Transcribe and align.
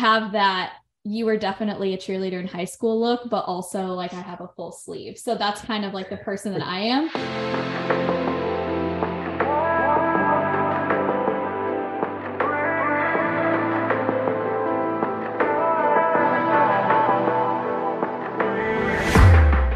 have 0.00 0.32
that 0.32 0.72
you 1.04 1.26
were 1.26 1.36
definitely 1.36 1.92
a 1.92 1.98
cheerleader 1.98 2.40
in 2.40 2.46
high 2.46 2.64
school 2.64 2.98
look, 2.98 3.28
but 3.28 3.44
also 3.44 3.88
like 3.88 4.14
I 4.14 4.22
have 4.22 4.40
a 4.40 4.48
full 4.48 4.72
sleeve. 4.72 5.18
So 5.18 5.34
that's 5.34 5.60
kind 5.60 5.84
of 5.84 5.92
like 5.92 6.08
the 6.08 6.16
person 6.16 6.54
that 6.54 6.62
I 6.62 6.80
am. 6.80 7.08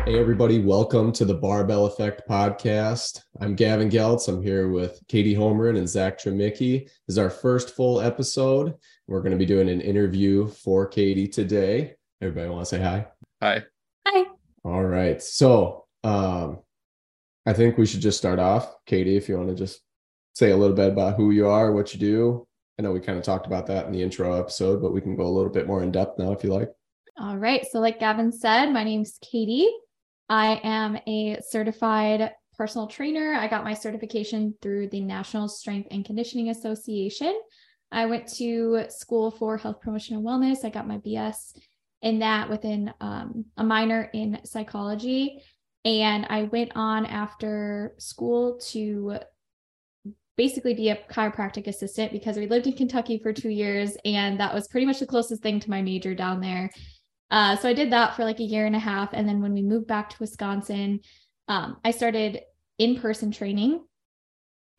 Hey, 0.06 0.18
everybody, 0.18 0.60
welcome 0.60 1.12
to 1.12 1.26
the 1.26 1.34
Barbell 1.34 1.84
Effect 1.84 2.22
podcast. 2.26 3.20
I'm 3.40 3.54
Gavin 3.54 3.90
Geltz. 3.90 4.28
I'm 4.28 4.42
here 4.42 4.68
with 4.68 5.02
Katy 5.08 5.34
Homerin 5.34 5.76
and 5.76 5.88
Zach 5.88 6.18
Tremicki. 6.18 6.84
This 6.84 6.92
is 7.08 7.18
our 7.18 7.28
first 7.28 7.76
full 7.76 8.00
episode. 8.00 8.74
We're 9.06 9.20
going 9.20 9.32
to 9.32 9.38
be 9.38 9.46
doing 9.46 9.68
an 9.68 9.82
interview 9.82 10.48
for 10.48 10.86
Katy 10.86 11.28
today. 11.28 11.94
Everybody 12.22 12.48
want 12.48 12.62
to 12.62 12.66
say 12.66 12.82
hi? 12.82 13.06
Hi. 13.42 13.62
Hi. 14.08 14.24
All 14.64 14.82
right. 14.82 15.22
So, 15.22 15.84
um, 16.02 16.60
I 17.44 17.52
think 17.52 17.76
we 17.76 17.84
should 17.84 18.00
just 18.00 18.16
start 18.16 18.38
off. 18.38 18.74
Katy, 18.86 19.16
if 19.16 19.28
you 19.28 19.36
want 19.36 19.50
to 19.50 19.54
just 19.54 19.80
say 20.34 20.52
a 20.52 20.56
little 20.56 20.74
bit 20.74 20.90
about 20.90 21.16
who 21.16 21.32
you 21.32 21.48
are, 21.48 21.72
what 21.72 21.92
you 21.92 22.00
do. 22.00 22.46
I 22.78 22.82
know 22.82 22.92
we 22.92 23.00
kind 23.00 23.18
of 23.18 23.24
talked 23.24 23.46
about 23.46 23.66
that 23.66 23.86
in 23.86 23.92
the 23.92 24.02
intro 24.02 24.32
episode, 24.32 24.80
but 24.80 24.92
we 24.94 25.02
can 25.02 25.16
go 25.16 25.26
a 25.26 25.28
little 25.28 25.52
bit 25.52 25.66
more 25.66 25.82
in 25.82 25.92
depth 25.92 26.18
now 26.18 26.32
if 26.32 26.42
you 26.42 26.52
like. 26.52 26.70
All 27.20 27.36
right. 27.36 27.64
So, 27.70 27.80
like 27.80 28.00
Gavin 28.00 28.32
said, 28.32 28.72
my 28.72 28.84
name's 28.84 29.18
Katie. 29.20 29.70
I 30.30 30.60
am 30.64 30.96
a 31.06 31.38
certified 31.46 32.32
personal 32.56 32.86
trainer. 32.86 33.34
I 33.34 33.48
got 33.48 33.64
my 33.64 33.74
certification 33.74 34.54
through 34.62 34.88
the 34.88 35.02
National 35.02 35.46
Strength 35.46 35.88
and 35.90 36.04
Conditioning 36.06 36.48
Association. 36.48 37.38
I 37.94 38.06
went 38.06 38.26
to 38.34 38.86
school 38.88 39.30
for 39.30 39.56
health 39.56 39.80
promotion 39.80 40.16
and 40.16 40.26
wellness. 40.26 40.64
I 40.64 40.70
got 40.70 40.88
my 40.88 40.98
BS 40.98 41.56
in 42.02 42.18
that 42.18 42.50
within 42.50 42.92
um, 43.00 43.46
a 43.56 43.64
minor 43.64 44.10
in 44.12 44.40
psychology. 44.44 45.40
And 45.84 46.26
I 46.28 46.44
went 46.44 46.72
on 46.74 47.06
after 47.06 47.94
school 47.98 48.58
to 48.70 49.18
basically 50.36 50.74
be 50.74 50.88
a 50.88 50.98
chiropractic 51.10 51.68
assistant 51.68 52.10
because 52.10 52.36
we 52.36 52.48
lived 52.48 52.66
in 52.66 52.76
Kentucky 52.76 53.20
for 53.22 53.32
two 53.32 53.50
years. 53.50 53.96
And 54.04 54.40
that 54.40 54.52
was 54.52 54.66
pretty 54.66 54.86
much 54.86 54.98
the 54.98 55.06
closest 55.06 55.42
thing 55.42 55.60
to 55.60 55.70
my 55.70 55.80
major 55.80 56.14
down 56.14 56.40
there. 56.40 56.70
Uh, 57.30 57.56
so 57.56 57.68
I 57.68 57.74
did 57.74 57.92
that 57.92 58.16
for 58.16 58.24
like 58.24 58.40
a 58.40 58.44
year 58.44 58.66
and 58.66 58.74
a 58.74 58.80
half. 58.80 59.12
And 59.12 59.28
then 59.28 59.40
when 59.40 59.54
we 59.54 59.62
moved 59.62 59.86
back 59.86 60.10
to 60.10 60.16
Wisconsin, 60.18 61.00
um, 61.46 61.76
I 61.84 61.92
started 61.92 62.40
in 62.78 63.00
person 63.00 63.30
training. 63.30 63.84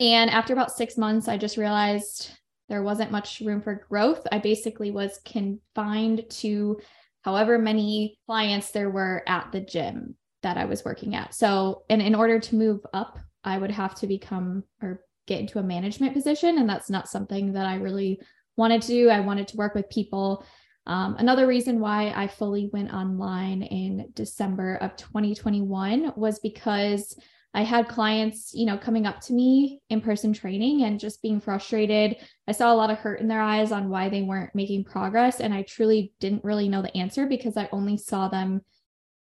And 0.02 0.30
after 0.30 0.52
about 0.52 0.74
six 0.74 0.98
months, 0.98 1.30
I 1.30 1.38
just 1.38 1.56
realized 1.56 2.32
there 2.70 2.84
wasn't 2.84 3.12
much 3.12 3.42
room 3.42 3.62
for 3.62 3.86
growth. 3.90 4.26
I 4.32 4.40
basically 4.40 4.92
was 4.92 5.20
confined 5.26 6.30
to 6.30 6.80
however 7.22 7.58
many 7.58 8.20
clients 8.26 8.72
there 8.72 8.90
were 8.90 9.24
at 9.28 9.52
the 9.52 9.62
gym 9.62 10.16
that 10.44 10.58
I 10.58 10.66
was 10.66 10.86
working 10.86 11.16
at. 11.16 11.34
So, 11.34 11.84
and 11.90 12.02
in 12.02 12.16
order 12.16 12.40
to 12.40 12.56
move 12.56 12.82
up, 12.94 13.18
I 13.44 13.58
would 13.58 13.72
have 13.72 13.96
to 13.96 14.08
become 14.08 14.64
or 14.82 15.02
get 15.28 15.40
into 15.40 15.60
a 15.60 15.64
management 15.64 16.14
position. 16.14 16.58
And 16.58 16.70
that's 16.70 16.90
not 16.90 17.10
something 17.10 17.54
that 17.54 17.66
I 17.66 17.76
really 17.76 18.20
wanted 18.58 18.82
to 18.84 18.88
do. 18.88 19.10
I 19.10 19.20
wanted 19.22 19.48
to 19.50 19.58
work 19.58 19.74
with 19.76 19.90
people 19.90 20.46
um, 20.88 21.16
another 21.18 21.48
reason 21.48 21.80
why 21.80 22.14
I 22.16 22.28
fully 22.28 22.70
went 22.72 22.94
online 22.94 23.64
in 23.64 24.10
December 24.14 24.76
of 24.76 24.96
2021 24.96 26.14
was 26.16 26.40
because 26.40 27.18
I 27.56 27.64
had 27.64 27.88
clients, 27.88 28.54
you 28.54 28.66
know, 28.66 28.78
coming 28.78 29.06
up 29.06 29.22
to 29.22 29.34
me 29.34 29.80
in 29.90 30.02
person 30.02 30.34
training 30.34 30.84
and 30.84 31.00
just 31.00 31.22
being 31.22 31.40
frustrated. 31.40 32.18
I 32.50 32.52
saw 32.52 32.74
a 32.74 32.76
lot 32.76 32.92
of 32.92 32.98
hurt 32.98 33.22
in 33.22 33.30
their 33.30 33.42
eyes 33.42 33.72
on 33.72 33.90
why 33.90 34.10
they 34.10 34.24
weren't 34.24 34.54
making 34.54 34.84
progress. 34.84 35.40
And 35.40 35.54
I 35.54 35.62
truly 35.62 36.12
didn't 36.20 36.44
really 36.44 36.68
know 36.68 36.82
the 36.82 36.96
answer 36.98 37.26
because 37.26 37.56
I 37.56 37.70
only 37.72 37.96
saw 37.96 38.28
them 38.28 38.60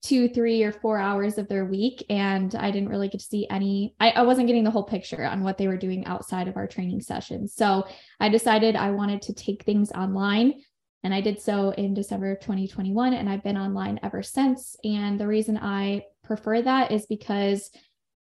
two, 0.04 0.28
three, 0.28 0.62
or 0.64 0.74
four 0.74 1.00
hours 1.00 1.38
of 1.38 1.48
their 1.48 1.66
week. 1.66 2.06
And 2.10 2.54
I 2.54 2.70
didn't 2.70 2.90
really 2.90 3.08
get 3.08 3.22
to 3.22 3.26
see 3.26 3.48
any, 3.50 3.96
I, 3.98 4.12
I 4.12 4.22
wasn't 4.24 4.48
getting 4.48 4.66
the 4.66 4.72
whole 4.72 4.84
picture 4.84 5.24
on 5.24 5.42
what 5.42 5.58
they 5.58 5.70
were 5.70 5.78
doing 5.78 6.06
outside 6.06 6.50
of 6.50 6.58
our 6.58 6.68
training 6.68 7.00
sessions. 7.00 7.54
So 7.56 7.88
I 8.20 8.28
decided 8.28 8.76
I 8.76 8.92
wanted 8.92 9.22
to 9.24 9.34
take 9.34 9.64
things 9.64 9.90
online 9.94 10.62
and 11.04 11.14
I 11.14 11.22
did 11.22 11.40
so 11.40 11.70
in 11.70 11.94
December 11.94 12.32
of 12.34 12.40
2021, 12.42 13.14
and 13.14 13.30
I've 13.30 13.44
been 13.44 13.58
online 13.58 14.00
ever 14.04 14.22
since. 14.24 14.76
And 14.84 15.18
the 15.18 15.28
reason 15.28 15.58
I 15.58 16.04
prefer 16.24 16.62
that 16.64 16.92
is 16.92 17.06
because 17.06 17.70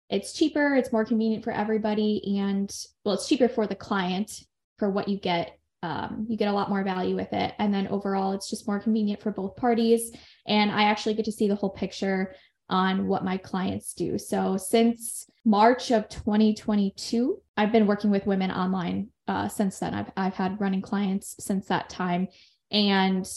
it's 0.10 0.34
cheaper, 0.34 0.76
it's 0.76 0.92
more 0.92 1.06
convenient 1.06 1.44
for 1.44 1.52
everybody, 1.52 2.40
and 2.40 2.74
well, 3.04 3.16
it's 3.16 3.28
cheaper 3.28 3.48
for 3.48 3.68
the 3.68 3.76
client 3.76 4.42
for 4.78 4.90
what 4.90 5.08
you 5.08 5.18
get. 5.18 5.58
Um, 5.84 6.26
you 6.28 6.38
get 6.38 6.48
a 6.48 6.54
lot 6.54 6.70
more 6.70 6.84
value 6.84 7.16
with 7.16 7.32
it. 7.32 7.54
And 7.60 7.72
then 7.72 7.88
overall, 7.90 8.32
it's 8.32 8.50
just 8.50 8.68
more 8.68 8.80
convenient 8.80 9.22
for 9.22 9.32
both 9.32 9.56
parties. 9.56 10.12
And 10.48 10.72
I 10.72 10.86
actually 10.86 11.14
get 11.14 11.26
to 11.26 11.32
see 11.32 11.48
the 11.48 11.56
whole 11.56 11.70
picture 11.70 12.34
on 12.70 13.08
what 13.08 13.24
my 13.24 13.38
clients 13.38 13.94
do. 13.94 14.18
So 14.18 14.58
since 14.58 15.30
March 15.44 15.92
of 15.92 16.10
2022, 16.10 17.40
I've 17.56 17.72
been 17.72 17.86
working 17.86 18.10
with 18.10 18.26
women 18.26 18.50
online 18.50 19.10
uh, 19.28 19.48
since 19.48 19.78
then. 19.78 19.94
I've, 19.94 20.12
I've 20.18 20.34
had 20.34 20.60
running 20.60 20.82
clients 20.82 21.36
since 21.40 21.68
that 21.68 21.90
time 21.90 22.30
and 22.72 23.28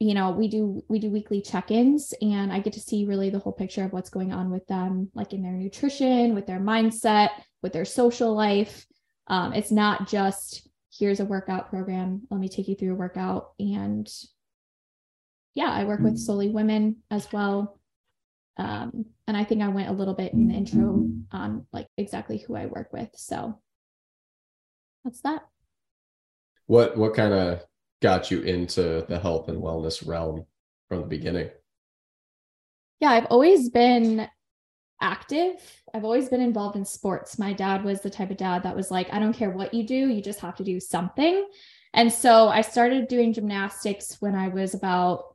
you 0.00 0.14
know 0.14 0.30
we 0.30 0.48
do 0.48 0.82
we 0.88 0.98
do 0.98 1.10
weekly 1.10 1.40
check-ins 1.42 2.14
and 2.22 2.52
i 2.52 2.58
get 2.58 2.72
to 2.72 2.80
see 2.80 3.04
really 3.04 3.30
the 3.30 3.38
whole 3.38 3.52
picture 3.52 3.84
of 3.84 3.92
what's 3.92 4.10
going 4.10 4.32
on 4.32 4.50
with 4.50 4.66
them 4.66 5.10
like 5.14 5.32
in 5.32 5.42
their 5.42 5.52
nutrition 5.52 6.34
with 6.34 6.46
their 6.46 6.58
mindset 6.58 7.28
with 7.62 7.72
their 7.72 7.84
social 7.84 8.34
life. 8.34 8.86
Um, 9.26 9.52
it's 9.52 9.70
not 9.70 10.08
just 10.08 10.68
here's 10.92 11.20
a 11.20 11.24
workout 11.24 11.70
program. 11.70 12.22
Let 12.30 12.40
me 12.40 12.48
take 12.48 12.68
you 12.68 12.74
through 12.74 12.92
a 12.92 12.96
workout. 12.96 13.52
And 13.58 14.08
yeah 15.54 15.70
i 15.70 15.82
work 15.82 16.00
with 16.00 16.16
solely 16.16 16.48
women 16.48 16.96
as 17.10 17.30
well. 17.32 17.78
Um, 18.56 19.06
and 19.26 19.36
i 19.36 19.44
think 19.44 19.62
i 19.62 19.68
went 19.68 19.88
a 19.88 19.92
little 19.92 20.14
bit 20.14 20.32
in 20.32 20.48
the 20.48 20.54
intro 20.54 21.08
on 21.32 21.66
like 21.72 21.88
exactly 21.96 22.38
who 22.38 22.54
i 22.54 22.66
work 22.66 22.92
with. 22.92 23.10
So 23.14 23.60
that's 25.04 25.20
that. 25.22 25.42
What 26.66 26.96
what 26.96 27.14
kind 27.14 27.32
of 27.32 27.64
got 28.00 28.30
you 28.30 28.40
into 28.42 29.04
the 29.08 29.18
health 29.18 29.48
and 29.48 29.62
wellness 29.62 30.06
realm 30.06 30.46
from 30.88 31.00
the 31.00 31.06
beginning? 31.06 31.50
Yeah, 33.00 33.10
I've 33.10 33.26
always 33.26 33.70
been 33.70 34.28
active. 35.00 35.56
I've 35.94 36.04
always 36.04 36.28
been 36.28 36.40
involved 36.40 36.76
in 36.76 36.84
sports. 36.84 37.38
My 37.38 37.52
dad 37.52 37.84
was 37.84 38.00
the 38.00 38.10
type 38.10 38.30
of 38.30 38.36
dad 38.36 38.62
that 38.62 38.76
was 38.76 38.90
like, 38.90 39.12
I 39.12 39.18
don't 39.18 39.32
care 39.32 39.50
what 39.50 39.72
you 39.72 39.86
do, 39.86 40.08
you 40.08 40.22
just 40.22 40.40
have 40.40 40.56
to 40.56 40.64
do 40.64 40.78
something. 40.78 41.46
And 41.94 42.12
so 42.12 42.48
I 42.48 42.60
started 42.60 43.08
doing 43.08 43.32
gymnastics 43.32 44.16
when 44.20 44.34
I 44.34 44.48
was 44.48 44.74
about 44.74 45.34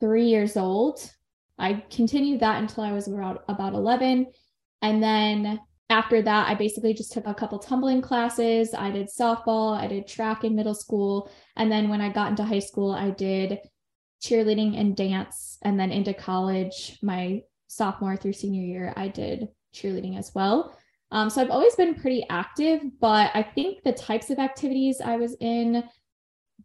three 0.00 0.26
years 0.26 0.56
old. 0.56 1.10
I 1.58 1.84
continued 1.90 2.40
that 2.40 2.60
until 2.60 2.84
I 2.84 2.92
was 2.92 3.08
about, 3.08 3.44
about 3.48 3.74
11. 3.74 4.26
And 4.82 5.02
then 5.02 5.60
after 5.88 6.20
that, 6.22 6.48
I 6.48 6.54
basically 6.54 6.94
just 6.94 7.12
took 7.12 7.26
a 7.26 7.34
couple 7.34 7.58
tumbling 7.58 8.02
classes. 8.02 8.74
I 8.74 8.90
did 8.90 9.08
softball, 9.08 9.76
I 9.76 9.86
did 9.86 10.06
track 10.06 10.42
in 10.42 10.56
middle 10.56 10.74
school. 10.74 11.30
And 11.56 11.70
then 11.70 11.88
when 11.88 12.00
I 12.00 12.08
got 12.08 12.30
into 12.30 12.44
high 12.44 12.58
school, 12.58 12.92
I 12.92 13.10
did 13.10 13.58
cheerleading 14.22 14.78
and 14.78 14.96
dance. 14.96 15.58
And 15.62 15.78
then 15.78 15.92
into 15.92 16.12
college, 16.12 16.98
my 17.02 17.42
sophomore 17.68 18.16
through 18.16 18.32
senior 18.32 18.62
year, 18.62 18.92
I 18.96 19.08
did 19.08 19.48
cheerleading 19.74 20.18
as 20.18 20.32
well. 20.34 20.76
Um, 21.12 21.30
so 21.30 21.40
I've 21.40 21.50
always 21.50 21.76
been 21.76 21.94
pretty 21.94 22.26
active, 22.28 22.80
but 23.00 23.30
I 23.34 23.44
think 23.44 23.84
the 23.84 23.92
types 23.92 24.30
of 24.30 24.40
activities 24.40 25.00
I 25.00 25.16
was 25.16 25.36
in 25.40 25.84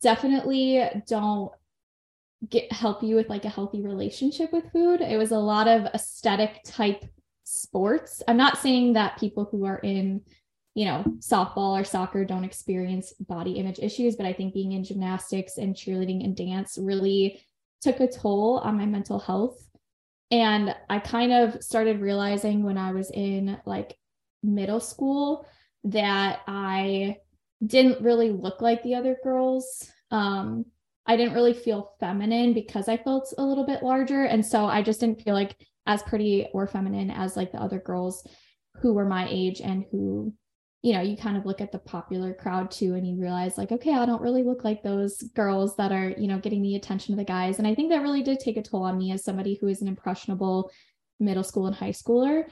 definitely 0.01 0.83
don't 1.07 1.51
get 2.49 2.71
help 2.71 3.03
you 3.03 3.15
with 3.15 3.29
like 3.29 3.45
a 3.45 3.49
healthy 3.49 3.83
relationship 3.83 4.51
with 4.51 4.71
food. 4.71 5.01
It 5.01 5.17
was 5.17 5.31
a 5.31 5.37
lot 5.37 5.67
of 5.67 5.85
aesthetic 5.93 6.61
type 6.65 7.05
sports. 7.51 8.23
I'm 8.27 8.37
not 8.37 8.57
saying 8.57 8.93
that 8.93 9.19
people 9.19 9.47
who 9.51 9.65
are 9.65 9.79
in, 9.79 10.21
you 10.73 10.85
know, 10.85 11.03
softball 11.19 11.79
or 11.79 11.83
soccer 11.83 12.23
don't 12.23 12.45
experience 12.45 13.13
body 13.19 13.53
image 13.53 13.79
issues, 13.79 14.15
but 14.15 14.25
I 14.25 14.33
think 14.33 14.53
being 14.53 14.71
in 14.71 14.83
gymnastics 14.83 15.57
and 15.57 15.75
cheerleading 15.75 16.23
and 16.23 16.35
dance 16.35 16.77
really 16.79 17.41
took 17.81 17.99
a 17.99 18.07
toll 18.07 18.59
on 18.59 18.77
my 18.77 18.85
mental 18.85 19.19
health. 19.19 19.67
And 20.29 20.73
I 20.89 20.99
kind 20.99 21.33
of 21.33 21.61
started 21.61 21.99
realizing 21.99 22.63
when 22.63 22.77
I 22.77 22.93
was 22.93 23.11
in 23.11 23.57
like 23.65 23.97
middle 24.43 24.79
school 24.79 25.45
that 25.83 26.39
I 26.47 27.17
didn't 27.65 28.01
really 28.01 28.31
look 28.31 28.61
like 28.61 28.81
the 28.81 28.95
other 28.95 29.17
girls. 29.23 29.91
Um, 30.09 30.65
I 31.05 31.17
didn't 31.17 31.33
really 31.33 31.53
feel 31.53 31.91
feminine 31.99 32.53
because 32.53 32.87
I 32.87 32.97
felt 32.97 33.33
a 33.37 33.43
little 33.43 33.65
bit 33.65 33.83
larger. 33.83 34.23
And 34.23 34.45
so 34.45 34.65
I 34.65 34.81
just 34.81 34.99
didn't 34.99 35.21
feel 35.21 35.33
like 35.33 35.55
as 35.85 36.03
pretty 36.03 36.47
or 36.53 36.67
feminine 36.67 37.11
as 37.11 37.35
like 37.35 37.51
the 37.51 37.61
other 37.61 37.79
girls 37.79 38.25
who 38.81 38.93
were 38.93 39.05
my 39.05 39.27
age 39.29 39.61
and 39.61 39.85
who 39.91 40.33
you 40.81 40.93
know 40.93 41.01
you 41.01 41.15
kind 41.15 41.37
of 41.37 41.45
look 41.45 41.61
at 41.61 41.71
the 41.71 41.79
popular 41.79 42.33
crowd 42.33 42.71
too 42.71 42.95
and 42.95 43.07
you 43.07 43.19
realize 43.21 43.57
like 43.57 43.71
okay 43.71 43.93
i 43.93 44.05
don't 44.05 44.21
really 44.21 44.43
look 44.43 44.63
like 44.63 44.81
those 44.81 45.21
girls 45.35 45.75
that 45.75 45.91
are 45.91 46.09
you 46.17 46.27
know 46.27 46.39
getting 46.39 46.61
the 46.61 46.75
attention 46.75 47.13
of 47.13 47.17
the 47.17 47.23
guys. 47.23 47.59
And 47.59 47.67
i 47.67 47.75
think 47.75 47.91
that 47.91 48.01
really 48.01 48.23
did 48.23 48.39
take 48.39 48.57
a 48.57 48.61
toll 48.61 48.83
on 48.83 48.97
me 48.97 49.11
as 49.11 49.23
somebody 49.23 49.57
who 49.59 49.67
is 49.67 49.81
an 49.81 49.87
impressionable 49.87 50.71
middle 51.19 51.43
school 51.43 51.67
and 51.67 51.75
high 51.75 51.91
schooler. 51.91 52.45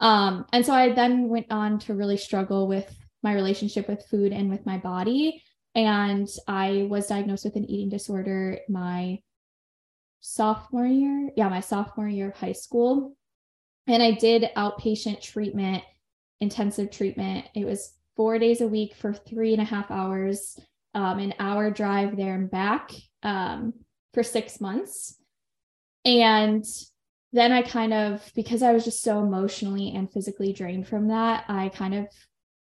Um, 0.00 0.46
and 0.52 0.64
so 0.64 0.72
i 0.72 0.92
then 0.92 1.28
went 1.28 1.46
on 1.50 1.78
to 1.80 1.94
really 1.94 2.16
struggle 2.16 2.66
with 2.68 2.94
my 3.24 3.32
relationship 3.32 3.88
with 3.88 4.06
food 4.08 4.32
and 4.32 4.50
with 4.50 4.64
my 4.66 4.78
body. 4.78 5.42
And 5.74 6.28
I 6.46 6.86
was 6.88 7.08
diagnosed 7.08 7.44
with 7.44 7.56
an 7.56 7.68
eating 7.68 7.88
disorder. 7.88 8.58
My 8.68 9.18
sophomore 10.26 10.86
year. 10.86 11.30
Yeah, 11.36 11.50
my 11.50 11.60
sophomore 11.60 12.08
year 12.08 12.30
of 12.30 12.36
high 12.36 12.52
school. 12.52 13.14
And 13.86 14.02
I 14.02 14.12
did 14.12 14.48
outpatient 14.56 15.20
treatment, 15.20 15.82
intensive 16.40 16.90
treatment. 16.90 17.46
It 17.54 17.66
was 17.66 17.92
four 18.16 18.38
days 18.38 18.62
a 18.62 18.66
week 18.66 18.94
for 18.94 19.12
three 19.12 19.52
and 19.52 19.60
a 19.60 19.66
half 19.66 19.90
hours, 19.90 20.58
um, 20.94 21.18
an 21.18 21.34
hour 21.38 21.70
drive 21.70 22.16
there 22.16 22.34
and 22.34 22.50
back 22.50 22.90
um, 23.22 23.74
for 24.14 24.22
six 24.22 24.62
months. 24.62 25.14
And 26.06 26.64
then 27.34 27.52
I 27.52 27.60
kind 27.60 27.92
of, 27.92 28.32
because 28.34 28.62
I 28.62 28.72
was 28.72 28.84
just 28.84 29.02
so 29.02 29.22
emotionally 29.22 29.92
and 29.94 30.10
physically 30.10 30.54
drained 30.54 30.88
from 30.88 31.08
that, 31.08 31.44
I 31.48 31.68
kind 31.68 31.94
of 31.94 32.06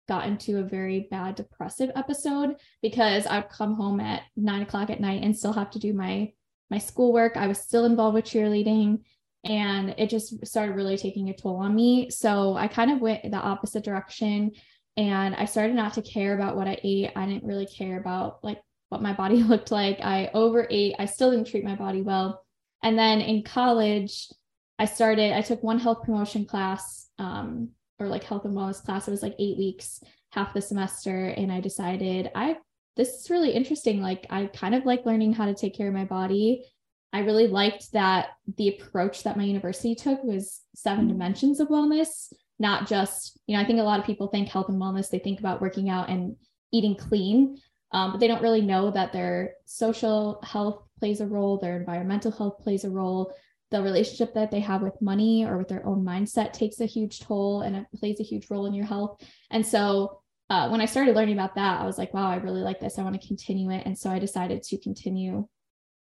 got 0.08 0.28
into 0.28 0.58
a 0.58 0.64
very 0.64 1.08
bad 1.12 1.36
depressive 1.36 1.92
episode 1.96 2.56
because 2.82 3.28
I'd 3.28 3.50
come 3.50 3.76
home 3.76 4.00
at 4.00 4.24
nine 4.36 4.64
o'clock 4.64 4.90
at 4.90 5.00
night 5.00 5.22
and 5.22 5.38
still 5.38 5.54
have 5.54 5.70
to 5.72 5.80
do 5.80 5.94
my 5.94 6.32
my 6.70 6.78
schoolwork. 6.78 7.38
I 7.38 7.48
was 7.48 7.60
still 7.60 7.86
involved 7.86 8.16
with 8.16 8.26
cheerleading 8.26 9.02
and 9.44 9.94
it 9.98 10.10
just 10.10 10.46
started 10.46 10.76
really 10.76 10.98
taking 10.98 11.30
a 11.30 11.36
toll 11.36 11.58
on 11.58 11.76
me. 11.76 12.10
So 12.10 12.56
I 12.56 12.68
kind 12.68 12.92
of 12.92 13.00
went 13.00 13.30
the 13.30 13.38
opposite 13.38 13.84
direction 13.84 14.52
and 14.98 15.36
I 15.36 15.46
started 15.46 15.76
not 15.76 15.94
to 15.94 16.02
care 16.02 16.34
about 16.34 16.56
what 16.56 16.68
I 16.68 16.80
ate. 16.84 17.12
I 17.16 17.26
didn't 17.26 17.44
really 17.44 17.68
care 17.68 18.00
about 18.00 18.44
like 18.44 18.60
what 18.90 19.02
my 19.02 19.14
body 19.14 19.36
looked 19.44 19.72
like. 19.72 20.00
I 20.02 20.32
overate. 20.34 20.96
I 20.98 21.06
still 21.06 21.32
didn't 21.32 21.48
treat 21.48 21.64
my 21.64 21.76
body 21.76 22.02
well. 22.02 22.44
And 22.82 22.98
then 22.98 23.22
in 23.22 23.44
college, 23.44 24.32
I 24.78 24.86
started, 24.86 25.34
I 25.34 25.42
took 25.42 25.64
one 25.64 25.80
health 25.80 26.04
promotion 26.04 26.46
class 26.46 27.08
um, 27.18 27.70
or 28.00 28.08
like 28.08 28.24
health 28.24 28.46
and 28.46 28.56
wellness 28.56 28.84
class. 28.84 29.08
It 29.08 29.12
was 29.12 29.24
like 29.24 29.36
eight 29.40 29.58
weeks, 29.58 30.02
half 30.32 30.54
the 30.54 30.62
semester. 30.62 31.28
And 31.28 31.52
I 31.52 31.62
decided 31.62 32.30
I, 32.36 32.58
this 32.96 33.10
is 33.10 33.30
really 33.30 33.52
interesting. 33.52 34.02
Like, 34.02 34.26
I 34.30 34.46
kind 34.48 34.76
of 34.76 34.86
like 34.86 35.06
learning 35.06 35.34
how 35.34 35.46
to 35.46 35.54
take 35.54 35.76
care 35.76 35.88
of 35.88 35.94
my 35.94 36.06
body. 36.06 36.66
I 37.14 37.20
really 37.20 37.48
liked 37.48 37.92
that 37.94 38.30
the 38.58 38.70
approach 38.70 39.24
that 39.24 39.38
my 39.38 39.44
university 39.44 39.96
took 39.96 40.24
was 40.24 40.62
seven 40.76 41.08
dimensions 41.08 41.60
of 41.60 41.70
wellness, 41.70 42.34
not 42.60 42.88
just, 42.88 43.40
you 43.48 43.56
know, 43.56 43.64
I 43.64 43.66
think 43.66 43.80
a 43.80 43.84
lot 43.84 44.00
of 44.00 44.06
people 44.06 44.28
think 44.28 44.50
health 44.50 44.70
and 44.70 44.82
wellness, 44.82 45.10
they 45.10 45.20
think 45.20 45.40
about 45.40 45.62
working 45.62 45.90
out 45.90 46.10
and 46.10 46.36
eating 46.72 46.96
clean, 46.96 47.58
um, 47.92 48.12
but 48.12 48.20
they 48.20 48.28
don't 48.28 48.42
really 48.42 48.62
know 48.62 48.92
that 48.92 49.14
their 49.14 49.54
social 49.66 50.42
health 50.44 50.84
plays 51.00 51.22
a 51.22 51.28
role, 51.28 51.58
their 51.58 51.78
environmental 51.78 52.32
health 52.32 52.60
plays 52.62 52.84
a 52.84 52.90
role, 52.90 53.34
the 53.72 53.82
relationship 53.82 54.34
that 54.34 54.52
they 54.52 54.60
have 54.60 54.82
with 54.82 55.02
money 55.02 55.46
or 55.46 55.58
with 55.58 55.68
their 55.68 55.86
own 55.86 56.04
mindset 56.04 56.54
takes 56.54 56.80
a 56.80 56.86
huge 56.86 57.20
toll 57.20 57.62
and 57.62 57.76
it 57.76 57.86
plays 57.96 58.20
a 58.20 58.24
huge 58.24 58.50
role 58.50 58.66
in 58.66 58.74
your 58.74 58.86
health. 58.86 59.22
And 59.52 59.66
so 59.66 60.22
uh, 60.50 60.70
when 60.70 60.82
I 60.82 60.86
started 60.86 61.16
learning 61.16 61.36
about 61.36 61.56
that, 61.56 61.82
I 61.82 61.86
was 61.86 61.98
like, 61.98 62.14
wow, 62.14 62.30
I 62.30 62.36
really 62.36 62.62
like 62.62 62.80
this. 62.80 63.00
I 63.00 63.04
want 63.04 63.20
to 63.20 63.28
continue 63.28 63.72
it. 63.72 63.84
And 63.86 63.98
so 63.98 64.10
I 64.10 64.20
decided 64.20 64.62
to 64.64 64.78
continue 64.78 65.48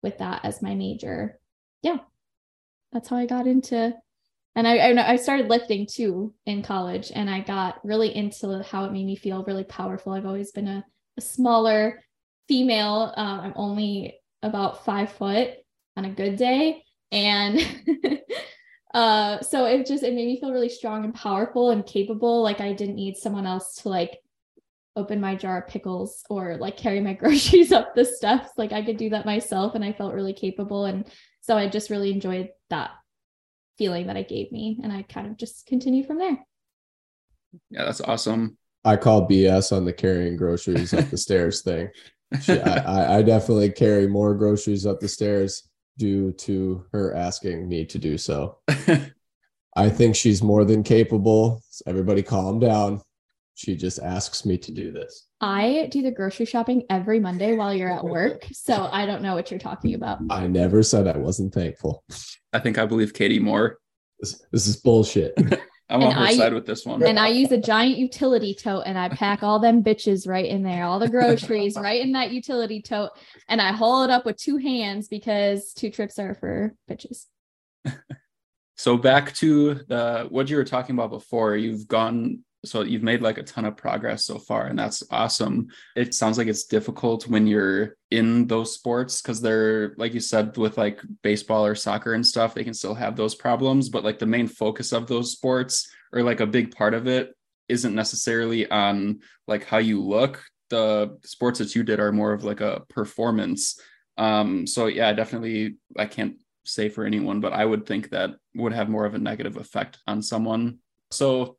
with 0.03 0.17
that 0.19 0.41
as 0.43 0.61
my 0.61 0.75
major. 0.75 1.39
Yeah, 1.81 1.97
that's 2.91 3.09
how 3.09 3.17
I 3.17 3.25
got 3.25 3.47
into. 3.47 3.93
And 4.55 4.67
I, 4.67 4.77
I, 4.77 5.11
I 5.11 5.15
started 5.15 5.47
lifting 5.47 5.87
too 5.89 6.33
in 6.45 6.63
college, 6.63 7.11
and 7.13 7.29
I 7.29 7.39
got 7.41 7.83
really 7.83 8.15
into 8.15 8.63
how 8.63 8.85
it 8.85 8.91
made 8.91 9.05
me 9.05 9.15
feel 9.15 9.43
really 9.45 9.63
powerful. 9.63 10.13
I've 10.13 10.25
always 10.25 10.51
been 10.51 10.67
a, 10.67 10.83
a 11.17 11.21
smaller 11.21 12.03
female. 12.47 13.13
Um, 13.15 13.39
I'm 13.39 13.53
only 13.55 14.19
about 14.41 14.85
five 14.85 15.11
foot 15.11 15.51
on 15.95 16.05
a 16.05 16.09
good 16.09 16.35
day, 16.35 16.83
and 17.11 17.59
uh 18.93 19.39
so 19.41 19.65
it 19.65 19.85
just 19.85 20.03
it 20.03 20.13
made 20.13 20.25
me 20.25 20.39
feel 20.39 20.51
really 20.51 20.69
strong 20.69 21.05
and 21.05 21.13
powerful 21.13 21.69
and 21.71 21.85
capable. 21.85 22.41
Like 22.41 22.59
i 22.59 22.73
didn't 22.73 22.95
need 22.95 23.17
someone 23.17 23.45
else 23.45 23.75
to 23.81 23.89
like 23.89 24.19
open 24.95 25.21
my 25.21 25.35
jar 25.35 25.61
of 25.61 25.67
pickles 25.67 26.23
or 26.29 26.57
like 26.57 26.75
carry 26.75 26.99
my 26.99 27.13
groceries 27.21 27.71
up 27.71 27.93
the 27.93 28.03
steps. 28.05 28.49
Like 28.57 28.71
i 28.71 28.81
could 28.81 28.97
do 28.97 29.09
that 29.11 29.25
myself 29.25 29.75
and 29.75 29.83
i 29.83 29.93
felt 29.93 30.13
really 30.13 30.33
capable. 30.33 30.85
And 30.85 31.05
so 31.41 31.55
i 31.57 31.67
just 31.67 31.89
really 31.89 32.11
enjoyed 32.11 32.49
that 32.69 32.91
feeling 33.77 34.07
that 34.07 34.17
it 34.17 34.27
gave 34.27 34.51
me. 34.51 34.79
And 34.83 34.91
i 34.91 35.03
kind 35.03 35.27
of 35.27 35.37
just 35.37 35.67
continued 35.67 36.07
from 36.07 36.17
there. 36.17 36.37
Yeah 37.69 37.85
that's 37.85 38.01
awesome. 38.01 38.57
I 38.83 38.95
call 38.95 39.27
bs 39.27 39.75
on 39.75 39.85
the 39.85 39.93
carrying 39.93 40.35
groceries 40.35 40.93
up 40.93 41.09
the 41.09 41.17
stairs 41.17 41.61
thing. 41.61 41.89
I, 42.47 43.17
I 43.17 43.21
definitely 43.21 43.71
carry 43.71 44.07
more 44.07 44.33
groceries 44.35 44.85
up 44.85 44.99
the 44.99 45.07
stairs 45.07 45.68
due 45.99 46.31
to 46.31 46.85
her 46.93 47.13
asking 47.13 47.67
me 47.69 47.85
to 47.85 47.99
do 47.99 48.17
so. 48.17 48.57
I 49.75 49.89
think 49.89 50.15
she's 50.15 50.41
more 50.41 50.65
than 50.65 50.81
capable. 50.81 51.61
Everybody 51.85 52.23
calm 52.23 52.59
down. 52.59 53.01
She 53.53 53.75
just 53.75 53.99
asks 53.99 54.45
me 54.45 54.57
to 54.57 54.71
do 54.71 54.91
this. 54.91 55.27
I 55.41 55.89
do 55.91 56.01
the 56.01 56.11
grocery 56.11 56.45
shopping 56.45 56.83
every 56.89 57.19
Monday 57.19 57.55
while 57.55 57.73
you're 57.73 57.91
at 57.91 58.05
work. 58.05 58.47
So 58.53 58.89
I 58.91 59.05
don't 59.05 59.21
know 59.21 59.35
what 59.35 59.51
you're 59.51 59.59
talking 59.59 59.93
about. 59.93 60.19
I 60.29 60.47
never 60.47 60.81
said 60.81 61.07
I 61.07 61.17
wasn't 61.17 61.53
thankful. 61.53 62.03
I 62.53 62.59
think 62.59 62.77
I 62.77 62.85
believe 62.85 63.13
Katy 63.13 63.39
more. 63.39 63.77
This, 64.21 64.41
this 64.51 64.65
is 64.65 64.77
bullshit. 64.77 65.33
I'm 65.89 66.01
and 66.01 66.13
on 66.13 66.15
her 66.15 66.25
I, 66.27 66.35
side 66.35 66.53
with 66.53 66.65
this 66.65 66.85
one. 66.85 67.03
And 67.03 67.19
I 67.19 67.29
use 67.29 67.51
a 67.51 67.57
giant 67.57 67.97
utility 67.97 68.53
tote 68.53 68.83
and 68.85 68.97
I 68.97 69.09
pack 69.09 69.41
all 69.41 69.59
them 69.59 69.83
bitches 69.83 70.27
right 70.27 70.45
in 70.45 70.61
there, 70.61 70.83
all 70.85 70.99
the 70.99 71.09
groceries 71.09 71.75
right 71.75 72.01
in 72.01 72.11
that 72.11 72.31
utility 72.31 72.81
tote. 72.81 73.11
And 73.47 73.61
I 73.61 73.71
haul 73.71 74.03
it 74.03 74.11
up 74.11 74.25
with 74.25 74.37
two 74.37 74.57
hands 74.57 75.07
because 75.07 75.73
two 75.73 75.89
trips 75.89 76.19
are 76.19 76.35
for 76.35 76.75
bitches. 76.89 77.25
so 78.77 78.97
back 78.97 79.33
to 79.35 79.75
the 79.87 80.27
what 80.29 80.49
you 80.49 80.57
were 80.57 80.63
talking 80.63 80.95
about 80.95 81.09
before, 81.09 81.55
you've 81.55 81.87
gone 81.87 82.43
so 82.65 82.81
you've 82.81 83.03
made 83.03 83.21
like 83.21 83.37
a 83.37 83.43
ton 83.43 83.65
of 83.65 83.77
progress 83.77 84.25
so 84.25 84.37
far 84.37 84.67
and 84.67 84.77
that's 84.77 85.03
awesome. 85.11 85.67
It 85.95 86.13
sounds 86.13 86.37
like 86.37 86.47
it's 86.47 86.65
difficult 86.65 87.27
when 87.27 87.47
you're 87.47 87.95
in 88.11 88.47
those 88.47 88.73
sports 88.73 89.21
because 89.21 89.41
they're 89.41 89.93
like 89.97 90.13
you 90.13 90.19
said 90.19 90.57
with 90.57 90.77
like 90.77 91.01
baseball 91.21 91.65
or 91.65 91.75
soccer 91.75 92.13
and 92.13 92.25
stuff 92.25 92.53
they 92.53 92.63
can 92.63 92.73
still 92.73 92.95
have 92.95 93.15
those 93.15 93.35
problems 93.35 93.87
but 93.87 94.03
like 94.03 94.19
the 94.19 94.25
main 94.25 94.47
focus 94.47 94.91
of 94.91 95.07
those 95.07 95.31
sports 95.31 95.89
or 96.11 96.23
like 96.23 96.39
a 96.39 96.47
big 96.47 96.75
part 96.75 96.93
of 96.93 97.07
it 97.07 97.35
isn't 97.69 97.95
necessarily 97.95 98.69
on 98.69 99.19
like 99.47 99.63
how 99.65 99.77
you 99.77 100.01
look. 100.01 100.43
The 100.69 101.17
sports 101.23 101.59
that 101.59 101.75
you 101.75 101.83
did 101.83 101.99
are 101.99 102.11
more 102.11 102.33
of 102.33 102.43
like 102.43 102.61
a 102.61 102.83
performance. 102.89 103.79
Um 104.17 104.67
so 104.67 104.87
yeah 104.87 105.13
definitely 105.13 105.77
i 105.97 106.05
can't 106.05 106.35
say 106.65 106.89
for 106.89 107.05
anyone 107.05 107.39
but 107.39 107.53
i 107.53 107.65
would 107.65 107.85
think 107.85 108.09
that 108.09 108.31
would 108.53 108.73
have 108.73 108.89
more 108.89 109.05
of 109.05 109.15
a 109.15 109.19
negative 109.19 109.55
effect 109.57 109.97
on 110.07 110.21
someone. 110.21 110.79
So 111.11 111.57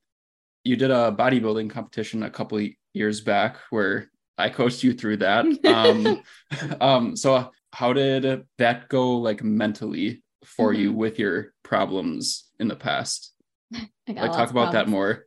you 0.64 0.76
did 0.76 0.90
a 0.90 1.14
bodybuilding 1.16 1.70
competition 1.70 2.22
a 2.22 2.30
couple 2.30 2.60
years 2.92 3.20
back 3.20 3.56
where 3.70 4.10
I 4.36 4.48
coached 4.48 4.82
you 4.82 4.92
through 4.92 5.18
that. 5.18 5.46
Um, 5.64 6.22
um, 6.80 7.16
so 7.16 7.50
how 7.72 7.92
did 7.92 8.44
that 8.58 8.88
go 8.88 9.18
like 9.18 9.43
mentally 9.43 10.22
for 10.44 10.72
mm-hmm. 10.72 10.82
you 10.82 10.93
with 10.93 11.19
your 11.19 11.52
problems 11.62 12.50
in 12.58 12.69
the 12.69 12.76
past? 12.76 13.32
like 13.72 14.32
talk 14.32 14.50
about 14.50 14.72
that 14.72 14.88
more. 14.88 15.26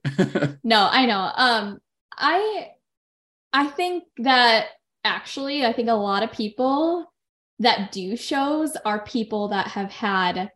no, 0.63 0.89
I 0.91 1.05
know. 1.05 1.31
Um, 1.35 1.79
I 2.17 2.71
I 3.53 3.67
think 3.67 4.03
that 4.17 4.67
actually 5.03 5.65
I 5.65 5.73
think 5.73 5.89
a 5.89 5.93
lot 5.93 6.23
of 6.23 6.31
people 6.31 7.11
that 7.59 7.91
do 7.91 8.17
shows 8.17 8.75
are 8.83 9.05
people 9.05 9.49
that 9.49 9.67
have 9.67 9.91
had 9.91 10.51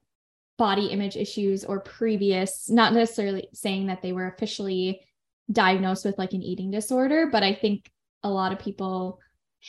body 0.58 0.88
image 0.88 1.16
issues 1.16 1.64
or 1.64 1.80
previous, 1.80 2.70
not 2.70 2.94
necessarily 2.94 3.48
saying 3.54 3.88
that 3.88 4.02
they 4.02 4.12
were 4.12 4.28
officially 4.28 5.02
diagnosed 5.52 6.04
with 6.04 6.18
like 6.18 6.34
an 6.34 6.44
eating 6.44 6.72
disorder, 6.72 7.30
but 7.32 7.44
I 7.44 7.54
think 7.54 7.90
a 8.24 8.30
lot 8.30 8.52
of 8.52 8.60
people 8.60 9.20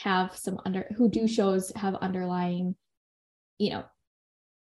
have 0.02 0.36
some 0.36 0.60
under 0.64 0.86
who 0.96 1.08
do 1.08 1.28
shows 1.28 1.72
have 1.76 1.94
underlying, 1.96 2.74
you 3.58 3.70
know, 3.70 3.84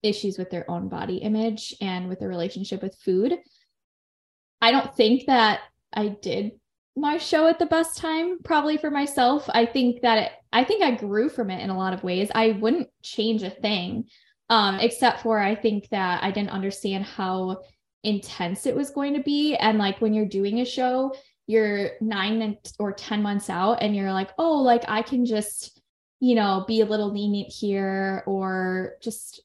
issues 0.04 0.38
with 0.38 0.50
their 0.50 0.70
own 0.70 0.90
body 0.90 1.18
image 1.18 1.76
and 1.82 2.08
with 2.08 2.20
their 2.20 2.30
relationship 2.30 2.82
with 2.82 2.96
food. 2.96 3.38
I 4.62 4.72
don't 4.72 4.96
think 4.96 5.26
that 5.28 5.62
I 5.94 6.10
did 6.10 6.52
my 6.96 7.18
show 7.18 7.48
at 7.48 7.60
the 7.60 7.66
best 7.66 7.98
time 7.98 8.40
probably 8.44 8.78
for 8.78 8.90
myself. 8.90 9.48
I 9.54 9.66
think 9.66 10.02
that 10.02 10.18
it, 10.18 10.32
I 10.52 10.64
think 10.64 10.84
I 10.84 10.92
grew 10.92 11.30
from 11.30 11.52
it 11.52 11.62
in 11.62 11.70
a 11.70 11.78
lot 11.78 11.94
of 11.94 12.04
ways. 12.04 12.30
I 12.34 12.58
wouldn't 12.60 12.90
change 13.04 13.44
a 13.44 13.50
thing 13.50 14.06
um, 14.50 14.80
except 14.80 15.22
for 15.22 15.40
I 15.40 15.56
think 15.56 15.90
that 15.90 16.24
I 16.24 16.32
didn't 16.32 16.52
understand 16.52 17.06
how 17.06 17.64
intense 18.04 18.66
it 18.66 18.76
was 18.76 18.90
going 18.90 19.14
to 19.16 19.24
be. 19.24 19.56
And 19.56 19.78
like 19.78 20.00
when 20.00 20.14
you're 20.14 20.26
doing 20.26 20.60
a 20.62 20.66
show, 20.66 21.14
you're 21.48 21.92
nine 22.02 22.58
or 22.80 22.92
10 22.92 23.22
months 23.22 23.50
out 23.50 23.82
and 23.82 23.96
you're 23.96 24.14
like, 24.14 24.30
oh, 24.38 24.62
like 24.62 24.84
I 24.88 25.02
can 25.02 25.26
just, 25.26 25.82
you 26.20 26.36
know, 26.36 26.66
be 26.68 26.82
a 26.82 26.86
little 26.86 27.12
lenient 27.12 27.52
here 27.52 28.24
or 28.26 28.96
just 29.02 29.42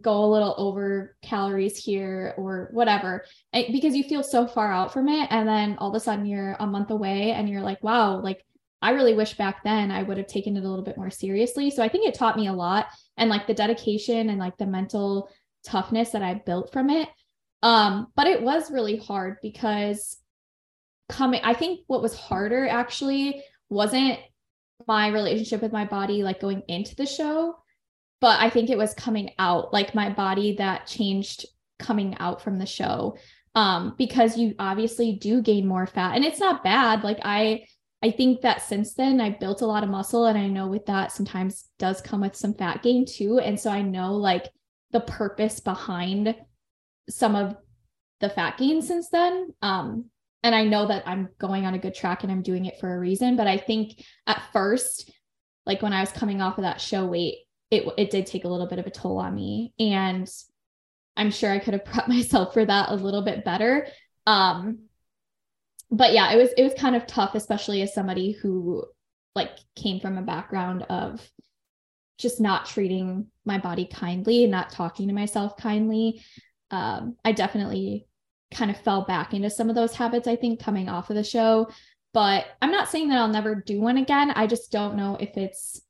go 0.00 0.24
a 0.24 0.32
little 0.32 0.54
over 0.58 1.16
calories 1.22 1.76
here 1.76 2.34
or 2.36 2.68
whatever 2.72 3.24
because 3.52 3.94
you 3.94 4.02
feel 4.02 4.24
so 4.24 4.46
far 4.46 4.72
out 4.72 4.92
from 4.92 5.08
it 5.08 5.28
and 5.30 5.48
then 5.48 5.76
all 5.78 5.90
of 5.90 5.94
a 5.94 6.00
sudden 6.00 6.26
you're 6.26 6.56
a 6.58 6.66
month 6.66 6.90
away 6.90 7.30
and 7.30 7.48
you're 7.48 7.60
like 7.60 7.80
wow 7.84 8.20
like 8.20 8.44
I 8.84 8.90
really 8.90 9.14
wish 9.14 9.32
back 9.34 9.64
then 9.64 9.90
I 9.90 10.02
would 10.02 10.18
have 10.18 10.26
taken 10.26 10.58
it 10.58 10.62
a 10.62 10.68
little 10.68 10.84
bit 10.84 10.98
more 10.98 11.08
seriously. 11.08 11.70
So 11.70 11.82
I 11.82 11.88
think 11.88 12.06
it 12.06 12.12
taught 12.12 12.36
me 12.36 12.48
a 12.48 12.52
lot 12.52 12.88
and 13.16 13.30
like 13.30 13.46
the 13.46 13.54
dedication 13.54 14.28
and 14.28 14.38
like 14.38 14.58
the 14.58 14.66
mental 14.66 15.30
toughness 15.64 16.10
that 16.10 16.22
I 16.22 16.34
built 16.34 16.70
from 16.70 16.90
it. 16.90 17.08
Um, 17.62 18.08
but 18.14 18.26
it 18.26 18.42
was 18.42 18.70
really 18.70 18.98
hard 18.98 19.38
because 19.40 20.18
coming, 21.08 21.40
I 21.42 21.54
think 21.54 21.80
what 21.86 22.02
was 22.02 22.14
harder 22.14 22.68
actually 22.68 23.42
wasn't 23.70 24.18
my 24.86 25.08
relationship 25.08 25.62
with 25.62 25.72
my 25.72 25.86
body 25.86 26.22
like 26.22 26.38
going 26.38 26.62
into 26.68 26.94
the 26.94 27.06
show, 27.06 27.56
but 28.20 28.38
I 28.38 28.50
think 28.50 28.68
it 28.68 28.76
was 28.76 28.92
coming 28.92 29.30
out, 29.38 29.72
like 29.72 29.94
my 29.94 30.10
body 30.10 30.56
that 30.56 30.86
changed 30.86 31.46
coming 31.78 32.18
out 32.20 32.42
from 32.42 32.58
the 32.58 32.66
show. 32.66 33.16
Um, 33.54 33.94
because 33.96 34.36
you 34.36 34.56
obviously 34.58 35.12
do 35.12 35.40
gain 35.40 35.66
more 35.66 35.86
fat 35.86 36.16
and 36.16 36.24
it's 36.24 36.40
not 36.40 36.64
bad. 36.64 37.02
Like 37.04 37.20
I 37.22 37.66
I 38.04 38.10
think 38.10 38.42
that 38.42 38.60
since 38.60 38.92
then 38.92 39.18
I 39.18 39.30
built 39.30 39.62
a 39.62 39.66
lot 39.66 39.82
of 39.82 39.88
muscle 39.88 40.26
and 40.26 40.36
I 40.36 40.46
know 40.46 40.66
with 40.66 40.84
that 40.86 41.10
sometimes 41.10 41.70
does 41.78 42.02
come 42.02 42.20
with 42.20 42.36
some 42.36 42.52
fat 42.52 42.82
gain 42.82 43.06
too. 43.06 43.38
And 43.38 43.58
so 43.58 43.70
I 43.70 43.80
know 43.80 44.12
like 44.12 44.50
the 44.90 45.00
purpose 45.00 45.58
behind 45.58 46.36
some 47.08 47.34
of 47.34 47.56
the 48.20 48.28
fat 48.28 48.58
gain 48.58 48.82
since 48.82 49.08
then. 49.08 49.54
Um, 49.62 50.10
and 50.42 50.54
I 50.54 50.64
know 50.64 50.86
that 50.86 51.08
I'm 51.08 51.30
going 51.38 51.64
on 51.64 51.72
a 51.72 51.78
good 51.78 51.94
track 51.94 52.22
and 52.22 52.30
I'm 52.30 52.42
doing 52.42 52.66
it 52.66 52.78
for 52.78 52.94
a 52.94 52.98
reason. 52.98 53.36
But 53.36 53.46
I 53.46 53.56
think 53.56 54.04
at 54.26 54.42
first, 54.52 55.10
like 55.64 55.80
when 55.80 55.94
I 55.94 56.00
was 56.00 56.12
coming 56.12 56.42
off 56.42 56.58
of 56.58 56.64
that 56.64 56.82
show 56.82 57.06
weight, 57.06 57.38
it 57.70 57.88
it 57.96 58.10
did 58.10 58.26
take 58.26 58.44
a 58.44 58.48
little 58.48 58.68
bit 58.68 58.78
of 58.78 58.86
a 58.86 58.90
toll 58.90 59.16
on 59.16 59.34
me. 59.34 59.72
And 59.78 60.28
I'm 61.16 61.30
sure 61.30 61.50
I 61.50 61.58
could 61.58 61.72
have 61.72 61.84
prepped 61.86 62.08
myself 62.08 62.52
for 62.52 62.66
that 62.66 62.90
a 62.90 62.96
little 62.96 63.22
bit 63.22 63.46
better. 63.46 63.86
Um, 64.26 64.80
but 65.94 66.12
yeah, 66.12 66.32
it 66.32 66.36
was 66.36 66.50
it 66.56 66.62
was 66.62 66.74
kind 66.74 66.96
of 66.96 67.06
tough, 67.06 67.34
especially 67.34 67.82
as 67.82 67.94
somebody 67.94 68.32
who 68.32 68.84
like 69.34 69.50
came 69.76 70.00
from 70.00 70.18
a 70.18 70.22
background 70.22 70.82
of 70.84 71.20
just 72.18 72.40
not 72.40 72.66
treating 72.66 73.26
my 73.44 73.58
body 73.58 73.86
kindly 73.86 74.44
and 74.44 74.50
not 74.50 74.70
talking 74.70 75.08
to 75.08 75.14
myself 75.14 75.56
kindly. 75.56 76.22
Um, 76.70 77.16
I 77.24 77.32
definitely 77.32 78.06
kind 78.52 78.70
of 78.70 78.76
fell 78.78 79.04
back 79.04 79.34
into 79.34 79.50
some 79.50 79.68
of 79.68 79.76
those 79.76 79.94
habits, 79.94 80.26
I 80.26 80.36
think, 80.36 80.60
coming 80.60 80.88
off 80.88 81.10
of 81.10 81.16
the 81.16 81.24
show. 81.24 81.68
But 82.12 82.46
I'm 82.62 82.70
not 82.70 82.88
saying 82.88 83.08
that 83.08 83.18
I'll 83.18 83.28
never 83.28 83.56
do 83.56 83.80
one 83.80 83.96
again. 83.96 84.30
I 84.30 84.46
just 84.46 84.70
don't 84.70 84.96
know 84.96 85.16
if 85.18 85.36
it's 85.36 85.80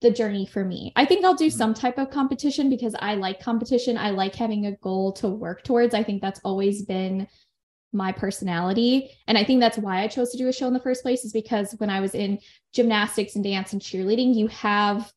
the 0.00 0.10
journey 0.10 0.46
for 0.46 0.64
me. 0.64 0.92
I 0.96 1.04
think 1.04 1.24
I'll 1.24 1.34
do 1.34 1.48
mm-hmm. 1.48 1.58
some 1.58 1.74
type 1.74 1.98
of 1.98 2.10
competition 2.10 2.70
because 2.70 2.94
I 2.98 3.14
like 3.14 3.40
competition. 3.40 3.98
I 3.98 4.10
like 4.10 4.34
having 4.34 4.66
a 4.66 4.76
goal 4.76 5.12
to 5.14 5.28
work 5.28 5.64
towards. 5.64 5.94
I 5.94 6.02
think 6.02 6.22
that's 6.22 6.40
always 6.44 6.82
been 6.82 7.26
my 7.92 8.12
personality. 8.12 9.10
And 9.26 9.38
I 9.38 9.44
think 9.44 9.60
that's 9.60 9.78
why 9.78 10.02
I 10.02 10.08
chose 10.08 10.30
to 10.30 10.38
do 10.38 10.48
a 10.48 10.52
show 10.52 10.66
in 10.66 10.74
the 10.74 10.80
first 10.80 11.02
place, 11.02 11.24
is 11.24 11.32
because 11.32 11.74
when 11.78 11.90
I 11.90 12.00
was 12.00 12.14
in 12.14 12.38
gymnastics 12.72 13.34
and 13.34 13.44
dance 13.44 13.72
and 13.72 13.80
cheerleading, 13.80 14.34
you 14.34 14.46
have 14.48 15.10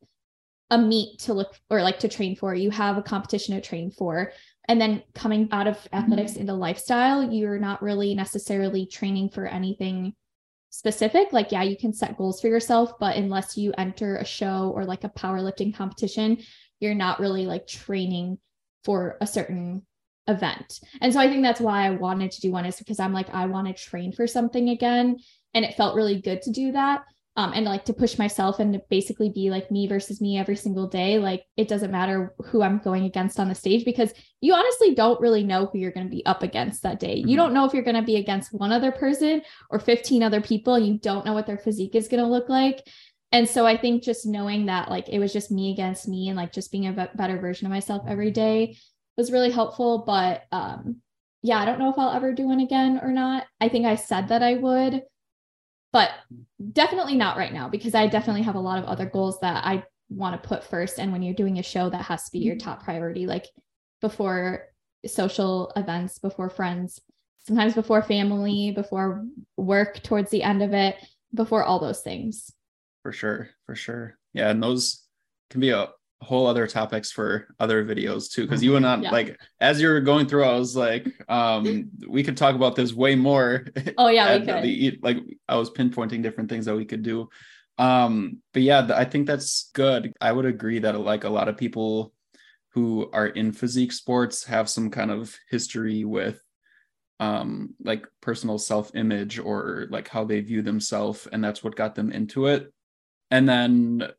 a 0.69 0.77
meet 0.77 1.19
to 1.19 1.33
look 1.33 1.59
or 1.69 1.81
like 1.81 1.99
to 1.99 2.07
train 2.07 2.35
for, 2.35 2.55
you 2.55 2.69
have 2.71 2.97
a 2.97 3.03
competition 3.03 3.55
to 3.55 3.61
train 3.61 3.91
for. 3.91 4.31
And 4.69 4.79
then 4.79 5.03
coming 5.13 5.49
out 5.51 5.67
of 5.67 5.77
athletics 5.91 6.33
mm-hmm. 6.33 6.41
into 6.41 6.53
lifestyle, 6.53 7.29
you're 7.29 7.59
not 7.59 7.81
really 7.81 8.15
necessarily 8.15 8.85
training 8.85 9.29
for 9.29 9.45
anything 9.45 10.13
specific. 10.69 11.33
Like, 11.33 11.51
yeah, 11.51 11.63
you 11.63 11.75
can 11.75 11.91
set 11.91 12.17
goals 12.17 12.39
for 12.39 12.47
yourself, 12.47 12.97
but 12.99 13.17
unless 13.17 13.57
you 13.57 13.73
enter 13.77 14.15
a 14.15 14.23
show 14.23 14.71
or 14.73 14.85
like 14.85 15.03
a 15.03 15.09
powerlifting 15.09 15.75
competition, 15.75 16.37
you're 16.79 16.95
not 16.95 17.19
really 17.19 17.45
like 17.45 17.67
training 17.67 18.37
for 18.85 19.17
a 19.19 19.27
certain 19.27 19.85
event. 20.31 20.79
And 21.01 21.13
so 21.13 21.19
I 21.19 21.27
think 21.27 21.43
that's 21.43 21.61
why 21.61 21.85
I 21.85 21.91
wanted 21.91 22.31
to 22.31 22.41
do 22.41 22.51
one 22.51 22.65
is 22.65 22.77
because 22.77 22.99
I'm 22.99 23.13
like, 23.13 23.29
I 23.33 23.45
want 23.45 23.67
to 23.67 23.73
train 23.73 24.11
for 24.11 24.27
something 24.27 24.69
again. 24.69 25.17
And 25.53 25.65
it 25.65 25.75
felt 25.75 25.95
really 25.95 26.21
good 26.21 26.41
to 26.43 26.51
do 26.51 26.71
that. 26.71 27.03
Um, 27.37 27.53
and 27.53 27.63
like 27.63 27.85
to 27.85 27.93
push 27.93 28.17
myself 28.17 28.59
and 28.59 28.73
to 28.73 28.81
basically 28.89 29.29
be 29.29 29.49
like 29.49 29.71
me 29.71 29.87
versus 29.87 30.19
me 30.19 30.37
every 30.37 30.57
single 30.57 30.87
day. 30.87 31.17
Like 31.17 31.45
it 31.55 31.69
doesn't 31.69 31.91
matter 31.91 32.33
who 32.45 32.61
I'm 32.61 32.79
going 32.79 33.05
against 33.05 33.39
on 33.39 33.47
the 33.47 33.55
stage 33.55 33.85
because 33.85 34.13
you 34.41 34.53
honestly 34.53 34.93
don't 34.95 35.21
really 35.21 35.43
know 35.43 35.67
who 35.67 35.77
you're 35.79 35.93
going 35.93 36.07
to 36.07 36.15
be 36.15 36.25
up 36.25 36.43
against 36.43 36.83
that 36.83 36.99
day. 36.99 37.19
Mm-hmm. 37.19 37.29
You 37.29 37.37
don't 37.37 37.53
know 37.53 37.63
if 37.63 37.73
you're 37.73 37.83
going 37.83 37.95
to 37.95 38.01
be 38.01 38.17
against 38.17 38.53
one 38.53 38.73
other 38.73 38.91
person 38.91 39.43
or 39.69 39.79
15 39.79 40.23
other 40.23 40.41
people 40.41 40.75
and 40.75 40.85
you 40.85 40.97
don't 40.97 41.25
know 41.25 41.33
what 41.33 41.47
their 41.47 41.57
physique 41.57 41.95
is 41.95 42.09
going 42.09 42.21
to 42.21 42.29
look 42.29 42.49
like. 42.49 42.85
And 43.31 43.47
so 43.47 43.65
I 43.65 43.77
think 43.77 44.03
just 44.03 44.25
knowing 44.25 44.65
that 44.65 44.89
like 44.89 45.07
it 45.07 45.19
was 45.19 45.31
just 45.31 45.51
me 45.51 45.71
against 45.71 46.07
me 46.07 46.27
and 46.27 46.37
like 46.37 46.51
just 46.51 46.71
being 46.71 46.87
a 46.87 47.09
better 47.15 47.39
version 47.39 47.65
of 47.65 47.71
myself 47.71 48.03
every 48.07 48.31
day 48.31 48.77
was 49.17 49.31
really 49.31 49.51
helpful. 49.51 50.03
But 50.05 50.43
um, 50.51 50.97
yeah, 51.41 51.57
I 51.57 51.65
don't 51.65 51.79
know 51.79 51.91
if 51.91 51.97
I'll 51.97 52.11
ever 52.11 52.33
do 52.33 52.47
one 52.47 52.59
again 52.59 52.99
or 53.01 53.11
not. 53.11 53.45
I 53.59 53.69
think 53.69 53.85
I 53.85 53.95
said 53.95 54.29
that 54.29 54.43
I 54.43 54.55
would, 54.55 55.03
but 55.91 56.11
definitely 56.71 57.15
not 57.15 57.37
right 57.37 57.53
now 57.53 57.69
because 57.69 57.95
I 57.95 58.07
definitely 58.07 58.43
have 58.43 58.55
a 58.55 58.59
lot 58.59 58.79
of 58.79 58.85
other 58.85 59.05
goals 59.05 59.39
that 59.41 59.65
I 59.65 59.83
want 60.09 60.41
to 60.41 60.47
put 60.47 60.63
first. 60.63 60.99
And 60.99 61.11
when 61.11 61.23
you're 61.23 61.33
doing 61.33 61.57
a 61.57 61.63
show, 61.63 61.89
that 61.89 62.03
has 62.03 62.25
to 62.25 62.31
be 62.31 62.39
your 62.39 62.55
mm-hmm. 62.55 62.69
top 62.69 62.83
priority, 62.83 63.25
like 63.25 63.47
before 64.01 64.67
social 65.05 65.71
events, 65.75 66.19
before 66.19 66.49
friends, 66.49 66.99
sometimes 67.47 67.73
before 67.73 68.03
family, 68.03 68.71
before 68.71 69.25
work 69.57 70.03
towards 70.03 70.29
the 70.29 70.43
end 70.43 70.61
of 70.61 70.73
it, 70.73 70.95
before 71.33 71.63
all 71.63 71.79
those 71.79 72.01
things. 72.01 72.51
For 73.03 73.11
sure. 73.11 73.49
For 73.65 73.75
sure. 73.75 74.17
Yeah. 74.33 74.49
And 74.49 74.61
those 74.61 75.03
can 75.49 75.59
be 75.59 75.69
a 75.69 75.89
whole 76.21 76.45
other 76.45 76.67
topics 76.67 77.11
for 77.11 77.47
other 77.59 77.83
videos 77.83 78.31
too 78.31 78.43
because 78.43 78.63
you 78.63 78.75
and 78.75 78.85
I 78.85 78.97
yeah. 78.97 79.11
like 79.11 79.39
as 79.59 79.81
you're 79.81 79.99
going 80.01 80.27
through 80.27 80.43
I 80.43 80.53
was 80.53 80.75
like 80.75 81.07
um 81.27 81.89
we 82.07 82.23
could 82.23 82.37
talk 82.37 82.55
about 82.55 82.75
this 82.75 82.93
way 82.93 83.15
more. 83.15 83.65
Oh 83.97 84.07
yeah 84.07 84.37
we 84.37 84.45
could. 84.45 84.63
The, 84.63 84.99
like 85.01 85.17
I 85.47 85.55
was 85.57 85.71
pinpointing 85.71 86.21
different 86.21 86.49
things 86.49 86.65
that 86.65 86.75
we 86.75 86.85
could 86.85 87.01
do. 87.01 87.29
Um 87.79 88.37
but 88.53 88.61
yeah 88.61 88.87
I 88.93 89.05
think 89.05 89.25
that's 89.25 89.71
good. 89.73 90.13
I 90.21 90.31
would 90.31 90.45
agree 90.45 90.79
that 90.79 90.99
like 90.99 91.23
a 91.23 91.29
lot 91.29 91.49
of 91.49 91.57
people 91.57 92.13
who 92.73 93.09
are 93.11 93.27
in 93.27 93.51
physique 93.51 93.91
sports 93.91 94.45
have 94.45 94.69
some 94.69 94.91
kind 94.91 95.09
of 95.09 95.35
history 95.49 96.05
with 96.05 96.39
um 97.19 97.73
like 97.83 98.05
personal 98.21 98.59
self-image 98.59 99.39
or 99.39 99.87
like 99.89 100.07
how 100.07 100.23
they 100.23 100.39
view 100.41 100.61
themselves 100.61 101.27
and 101.31 101.43
that's 101.43 101.63
what 101.63 101.75
got 101.75 101.95
them 101.95 102.11
into 102.11 102.45
it. 102.45 102.71
And 103.31 103.49
then 103.49 104.11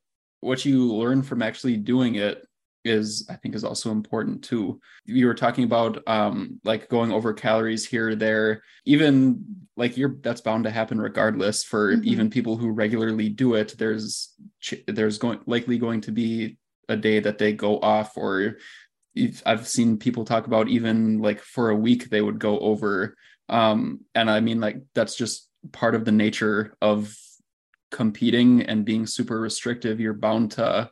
what 0.43 0.65
you 0.65 0.93
learn 0.93 1.23
from 1.23 1.41
actually 1.41 1.77
doing 1.77 2.17
it 2.17 2.45
is 2.85 3.27
i 3.31 3.35
think 3.35 3.55
is 3.55 3.65
also 3.65 3.91
important 3.91 4.43
too. 4.43 4.81
You 5.05 5.27
were 5.27 5.35
talking 5.35 5.65
about 5.65 6.07
um 6.09 6.61
like 6.65 6.89
going 6.89 7.13
over 7.13 7.33
calories 7.33 7.87
here 7.87 8.11
or 8.11 8.15
there 8.17 8.63
even 8.85 9.45
like 9.77 9.97
you're 9.97 10.17
that's 10.21 10.41
bound 10.41 10.65
to 10.65 10.71
happen 10.71 11.01
regardless 11.01 11.63
for 11.63 11.95
mm-hmm. 11.95 12.09
even 12.09 12.31
people 12.31 12.57
who 12.57 12.71
regularly 12.71 13.29
do 13.29 13.55
it. 13.55 13.75
There's 13.79 14.35
there's 14.87 15.19
going 15.19 15.41
likely 15.47 15.79
going 15.79 16.01
to 16.03 16.13
be 16.13 16.59
a 16.89 16.97
day 16.97 17.21
that 17.21 17.39
they 17.39 17.53
go 17.53 17.79
off 17.79 18.17
or 18.17 18.57
i've 19.47 19.69
seen 19.69 19.99
people 19.99 20.25
talk 20.25 20.47
about 20.47 20.69
even 20.69 21.21
like 21.21 21.41
for 21.41 21.71
a 21.71 21.77
week 21.77 22.11
they 22.11 22.21
would 22.21 22.39
go 22.39 22.59
over. 22.59 23.17
Um 23.49 24.01
and 24.15 24.31
i 24.31 24.41
mean 24.41 24.61
like 24.61 24.79
that's 24.95 25.15
just 25.15 25.49
part 25.71 25.95
of 25.95 26.05
the 26.05 26.13
nature 26.13 26.77
of 26.83 27.17
competing 27.93 28.63
and 28.63 28.85
being 28.85 29.07
super 29.07 29.41
restrictive, 29.41 30.01
you're 30.01 30.15
bound 30.15 30.51
to 30.53 30.91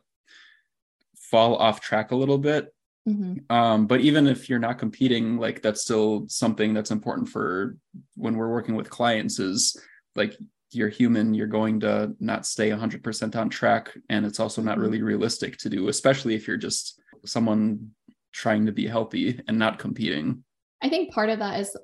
fall 1.15 1.55
off 1.57 1.81
track 1.81 2.11
a 2.11 2.15
little 2.15 2.37
bit. 2.37 2.73
Mm-hmm. 3.07 3.51
Um, 3.53 3.87
but 3.87 4.01
even 4.01 4.27
if 4.27 4.49
you're 4.49 4.59
not 4.59 4.77
competing, 4.77 5.37
like 5.37 5.61
that's 5.61 5.81
still 5.81 6.25
something 6.27 6.73
that's 6.73 6.91
important 6.91 7.29
for 7.29 7.75
when 8.15 8.37
we're 8.37 8.51
working 8.51 8.75
with 8.75 8.89
clients 8.89 9.39
is 9.39 9.75
like 10.15 10.37
you're 10.71 10.89
human, 10.89 11.33
you're 11.33 11.47
going 11.47 11.79
to 11.81 12.15
not 12.19 12.45
stay 12.45 12.69
100% 12.69 13.35
on 13.35 13.49
track. 13.49 13.91
And 14.09 14.25
it's 14.25 14.39
also 14.39 14.61
not 14.61 14.73
mm-hmm. 14.73 14.81
really 14.81 15.01
realistic 15.01 15.57
to 15.57 15.69
do, 15.69 15.87
especially 15.87 16.35
if 16.35 16.47
you're 16.47 16.57
just 16.57 17.01
someone 17.25 17.91
trying 18.31 18.65
to 18.65 18.71
be 18.71 18.87
healthy 18.87 19.39
and 19.47 19.57
not 19.57 19.79
competing. 19.79 20.43
I 20.81 20.89
think 20.89 21.13
part 21.13 21.29
of 21.29 21.39
that 21.39 21.59
is 21.59 21.75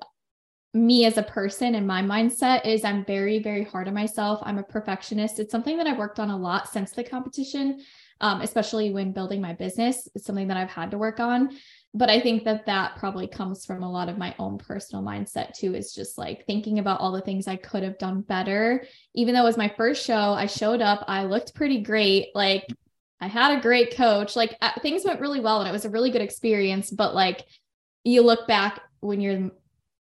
me 0.78 1.06
as 1.06 1.18
a 1.18 1.24
person 1.24 1.76
and 1.76 1.88
my 1.88 2.02
mindset 2.02 2.66
is 2.66 2.84
I'm 2.84 3.04
very, 3.06 3.40
very 3.40 3.64
hard 3.64 3.88
on 3.88 3.94
myself. 3.94 4.40
I'm 4.44 4.60
a 4.60 4.64
perfectionist. 4.64 5.40
It's 5.40 5.52
something 5.52 5.78
that 5.78 5.88
I've 5.88 5.98
worked 5.98 6.20
on 6.20 6.30
a 6.30 6.38
lot 6.38 6.70
since 6.70 6.92
the 6.92 7.04
competition, 7.04 7.82
um, 8.22 8.42
especially 8.42 8.92
when 8.92 9.12
building 9.12 9.42
my 9.42 9.54
business. 9.54 10.08
It's 10.14 10.26
something 10.26 10.48
that 10.48 10.58
I've 10.58 10.70
had 10.70 10.92
to 10.92 10.98
work 10.98 11.20
on. 11.20 11.58
But 11.94 12.10
I 12.10 12.20
think 12.20 12.44
that 12.44 12.66
that 12.68 12.98
probably 12.98 13.28
comes 13.28 13.66
from 13.66 13.82
a 13.82 13.92
lot 13.92 14.10
of 14.10 14.18
my 14.18 14.36
own 14.38 14.60
personal 14.60 15.04
mindset 15.04 15.54
too, 15.54 15.74
is 15.74 15.94
just 15.94 16.18
like 16.18 16.46
thinking 16.46 16.80
about 16.80 17.00
all 17.00 17.12
the 17.12 17.22
things 17.22 17.48
I 17.48 17.56
could 17.56 17.82
have 17.82 17.98
done 17.98 18.22
better. 18.22 18.86
Even 19.16 19.34
though 19.34 19.42
it 19.42 19.46
was 19.46 19.58
my 19.58 19.74
first 19.78 20.06
show, 20.06 20.34
I 20.34 20.46
showed 20.46 20.82
up, 20.82 21.06
I 21.08 21.24
looked 21.24 21.56
pretty 21.56 21.82
great. 21.82 22.28
Like 22.36 22.68
I 23.20 23.28
had 23.28 23.58
a 23.58 23.62
great 23.62 23.96
coach. 23.96 24.36
Like 24.36 24.56
uh, 24.62 24.74
things 24.82 25.06
went 25.06 25.22
really 25.22 25.40
well 25.40 25.60
and 25.60 25.68
it 25.68 25.72
was 25.72 25.86
a 25.86 25.90
really 25.90 26.12
good 26.12 26.22
experience. 26.22 26.92
But 26.92 27.16
like 27.16 27.46
you 28.04 28.22
look 28.22 28.48
back 28.48 28.82
when 29.00 29.22
you're 29.22 29.52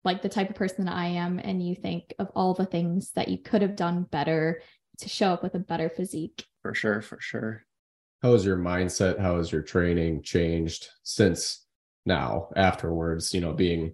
like 0.08 0.24
the 0.24 0.30
type 0.30 0.50
of 0.50 0.56
person 0.56 0.86
that 0.86 0.96
I 0.96 1.06
am 1.08 1.38
and 1.38 1.62
you 1.62 1.76
think 1.76 2.16
of 2.18 2.32
all 2.34 2.56
the 2.56 2.66
things 2.66 3.12
that 3.12 3.28
you 3.28 3.38
could 3.38 3.62
have 3.62 3.76
done 3.76 4.08
better 4.10 4.62
to 5.00 5.10
show 5.10 5.34
up 5.34 5.44
with 5.44 5.54
a 5.54 5.60
better 5.60 5.90
physique. 5.90 6.46
For 6.64 6.74
sure, 6.74 7.02
for 7.02 7.20
sure. 7.22 7.64
How 8.24 8.32
has 8.32 8.44
your 8.44 8.58
mindset, 8.58 9.20
how 9.20 9.38
has 9.38 9.52
your 9.52 9.62
training 9.62 10.24
changed 10.24 10.88
since 11.04 11.66
now 12.06 12.50
afterwards, 12.56 13.34
you 13.34 13.42
know, 13.42 13.54
being, 13.54 13.94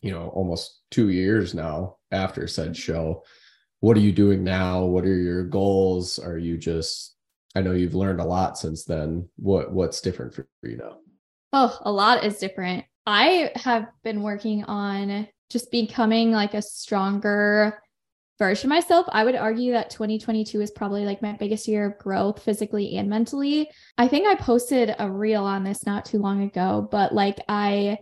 you 0.00 0.12
know, 0.12 0.28
almost 0.28 0.80
2 0.92 1.10
years 1.10 1.52
now 1.52 1.96
after 2.10 2.46
said 2.46 2.68
mm-hmm. 2.68 2.74
show? 2.74 3.24
What 3.80 3.96
are 3.96 4.00
you 4.00 4.12
doing 4.12 4.44
now? 4.44 4.84
What 4.84 5.04
are 5.04 5.16
your 5.16 5.44
goals? 5.44 6.18
Are 6.18 6.38
you 6.38 6.56
just 6.56 7.16
I 7.56 7.62
know 7.62 7.72
you've 7.72 7.96
learned 7.96 8.20
a 8.20 8.24
lot 8.24 8.56
since 8.56 8.84
then. 8.84 9.28
What 9.36 9.72
what's 9.72 10.00
different 10.00 10.34
for 10.34 10.46
you 10.62 10.76
now? 10.76 10.98
Oh, 11.52 11.76
a 11.82 11.90
lot 11.90 12.24
is 12.24 12.38
different. 12.38 12.84
I 13.06 13.50
have 13.56 13.88
been 14.04 14.22
working 14.22 14.62
on 14.64 15.26
just 15.50 15.70
becoming 15.70 16.30
like 16.30 16.54
a 16.54 16.62
stronger 16.62 17.82
version 18.38 18.68
of 18.68 18.76
myself, 18.76 19.06
I 19.10 19.24
would 19.24 19.34
argue 19.34 19.72
that 19.72 19.90
2022 19.90 20.60
is 20.62 20.70
probably 20.70 21.04
like 21.04 21.20
my 21.20 21.32
biggest 21.32 21.68
year 21.68 21.84
of 21.86 21.98
growth 21.98 22.42
physically 22.42 22.96
and 22.96 23.08
mentally. 23.08 23.68
I 23.98 24.08
think 24.08 24.26
I 24.26 24.34
posted 24.36 24.94
a 24.98 25.10
reel 25.10 25.44
on 25.44 25.62
this 25.62 25.84
not 25.84 26.06
too 26.06 26.18
long 26.18 26.42
ago, 26.42 26.88
but 26.90 27.12
like 27.12 27.38
I, 27.48 27.98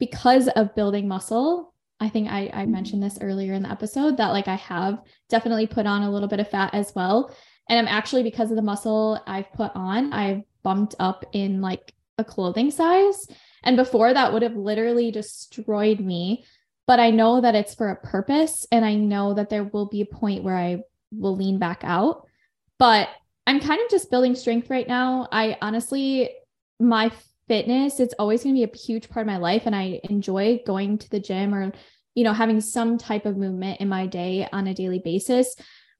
because 0.00 0.48
of 0.48 0.74
building 0.74 1.06
muscle, 1.06 1.72
I 2.00 2.08
think 2.08 2.28
I, 2.28 2.50
I 2.52 2.62
mm-hmm. 2.62 2.72
mentioned 2.72 3.02
this 3.02 3.18
earlier 3.20 3.52
in 3.52 3.62
the 3.62 3.70
episode 3.70 4.16
that 4.16 4.32
like 4.32 4.48
I 4.48 4.56
have 4.56 4.98
definitely 5.28 5.68
put 5.68 5.86
on 5.86 6.02
a 6.02 6.10
little 6.10 6.28
bit 6.28 6.40
of 6.40 6.50
fat 6.50 6.74
as 6.74 6.92
well. 6.96 7.34
And 7.68 7.78
I'm 7.78 7.88
actually, 7.88 8.24
because 8.24 8.50
of 8.50 8.56
the 8.56 8.62
muscle 8.62 9.22
I've 9.26 9.50
put 9.52 9.70
on, 9.74 10.12
I've 10.12 10.42
bumped 10.64 10.96
up 10.98 11.24
in 11.32 11.60
like 11.60 11.94
a 12.18 12.24
clothing 12.24 12.70
size. 12.70 13.26
And 13.64 13.76
before 13.76 14.14
that 14.14 14.32
would 14.32 14.42
have 14.42 14.56
literally 14.56 15.10
destroyed 15.10 15.98
me 15.98 16.44
but 16.86 17.00
I 17.00 17.10
know 17.10 17.40
that 17.40 17.54
it's 17.54 17.74
for 17.74 17.88
a 17.88 17.96
purpose. 17.96 18.66
And 18.70 18.84
I 18.84 18.94
know 18.94 19.34
that 19.34 19.48
there 19.48 19.64
will 19.64 19.86
be 19.86 20.02
a 20.02 20.06
point 20.06 20.44
where 20.44 20.56
I 20.56 20.82
will 21.12 21.36
lean 21.36 21.58
back 21.58 21.80
out. 21.82 22.26
But 22.78 23.08
I'm 23.46 23.60
kind 23.60 23.80
of 23.80 23.90
just 23.90 24.10
building 24.10 24.34
strength 24.34 24.70
right 24.70 24.86
now. 24.86 25.28
I 25.32 25.56
honestly, 25.62 26.30
my 26.78 27.10
fitness, 27.48 28.00
it's 28.00 28.14
always 28.18 28.42
going 28.42 28.54
to 28.54 28.66
be 28.66 28.70
a 28.70 28.76
huge 28.76 29.08
part 29.08 29.26
of 29.26 29.32
my 29.32 29.38
life. 29.38 29.62
And 29.66 29.74
I 29.74 30.00
enjoy 30.04 30.60
going 30.66 30.98
to 30.98 31.10
the 31.10 31.20
gym 31.20 31.54
or, 31.54 31.72
you 32.14 32.24
know, 32.24 32.32
having 32.32 32.60
some 32.60 32.98
type 32.98 33.26
of 33.26 33.36
movement 33.36 33.80
in 33.80 33.88
my 33.88 34.06
day 34.06 34.48
on 34.52 34.66
a 34.66 34.74
daily 34.74 34.98
basis. 34.98 35.54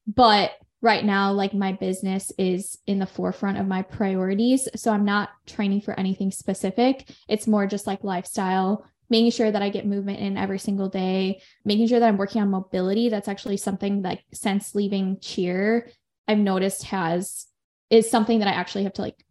But 0.07 0.53
right 0.85 1.05
now, 1.05 1.33
like 1.33 1.55
my 1.55 1.73
business 1.73 2.31
is 2.39 2.79
in 2.87 2.99
the 2.99 3.07
forefront 3.07 3.59
of 3.59 3.67
my 3.67 3.81
priorities. 3.81 4.69
So 4.77 4.93
I'm 4.93 5.05
not 5.05 5.31
training 5.47 5.81
for 5.81 5.99
anything 5.99 6.31
specific. 6.31 7.11
It's 7.27 7.47
more 7.47 7.67
just 7.67 7.87
like 7.87 8.05
lifestyle 8.05 8.87
making 9.11 9.31
sure 9.31 9.51
that 9.51 9.63
I 9.63 9.69
get 9.69 9.87
movement 9.87 10.19
in 10.21 10.37
every 10.37 10.59
single 10.59 10.89
day, 10.89 11.41
making 11.65 11.89
sure 11.89 12.01
that 12.01 12.09
I'm 12.09 12.17
working 12.17 12.41
on 12.41 12.51
mobility. 12.51 13.09
That's 13.09 13.29
actually 13.29 13.59
something 13.59 14.03
that 14.03 14.21
since 14.33 14.75
leaving 14.75 15.19
cheer, 15.21 15.91
I've 16.27 16.39
noticed 16.39 16.85
has 16.85 17.47
is 17.91 18.11
something 18.11 18.39
that 18.39 18.49
I 18.49 18.53
actually 18.53 18.85
have 18.85 18.95
to 18.95 19.03
like 19.03 19.23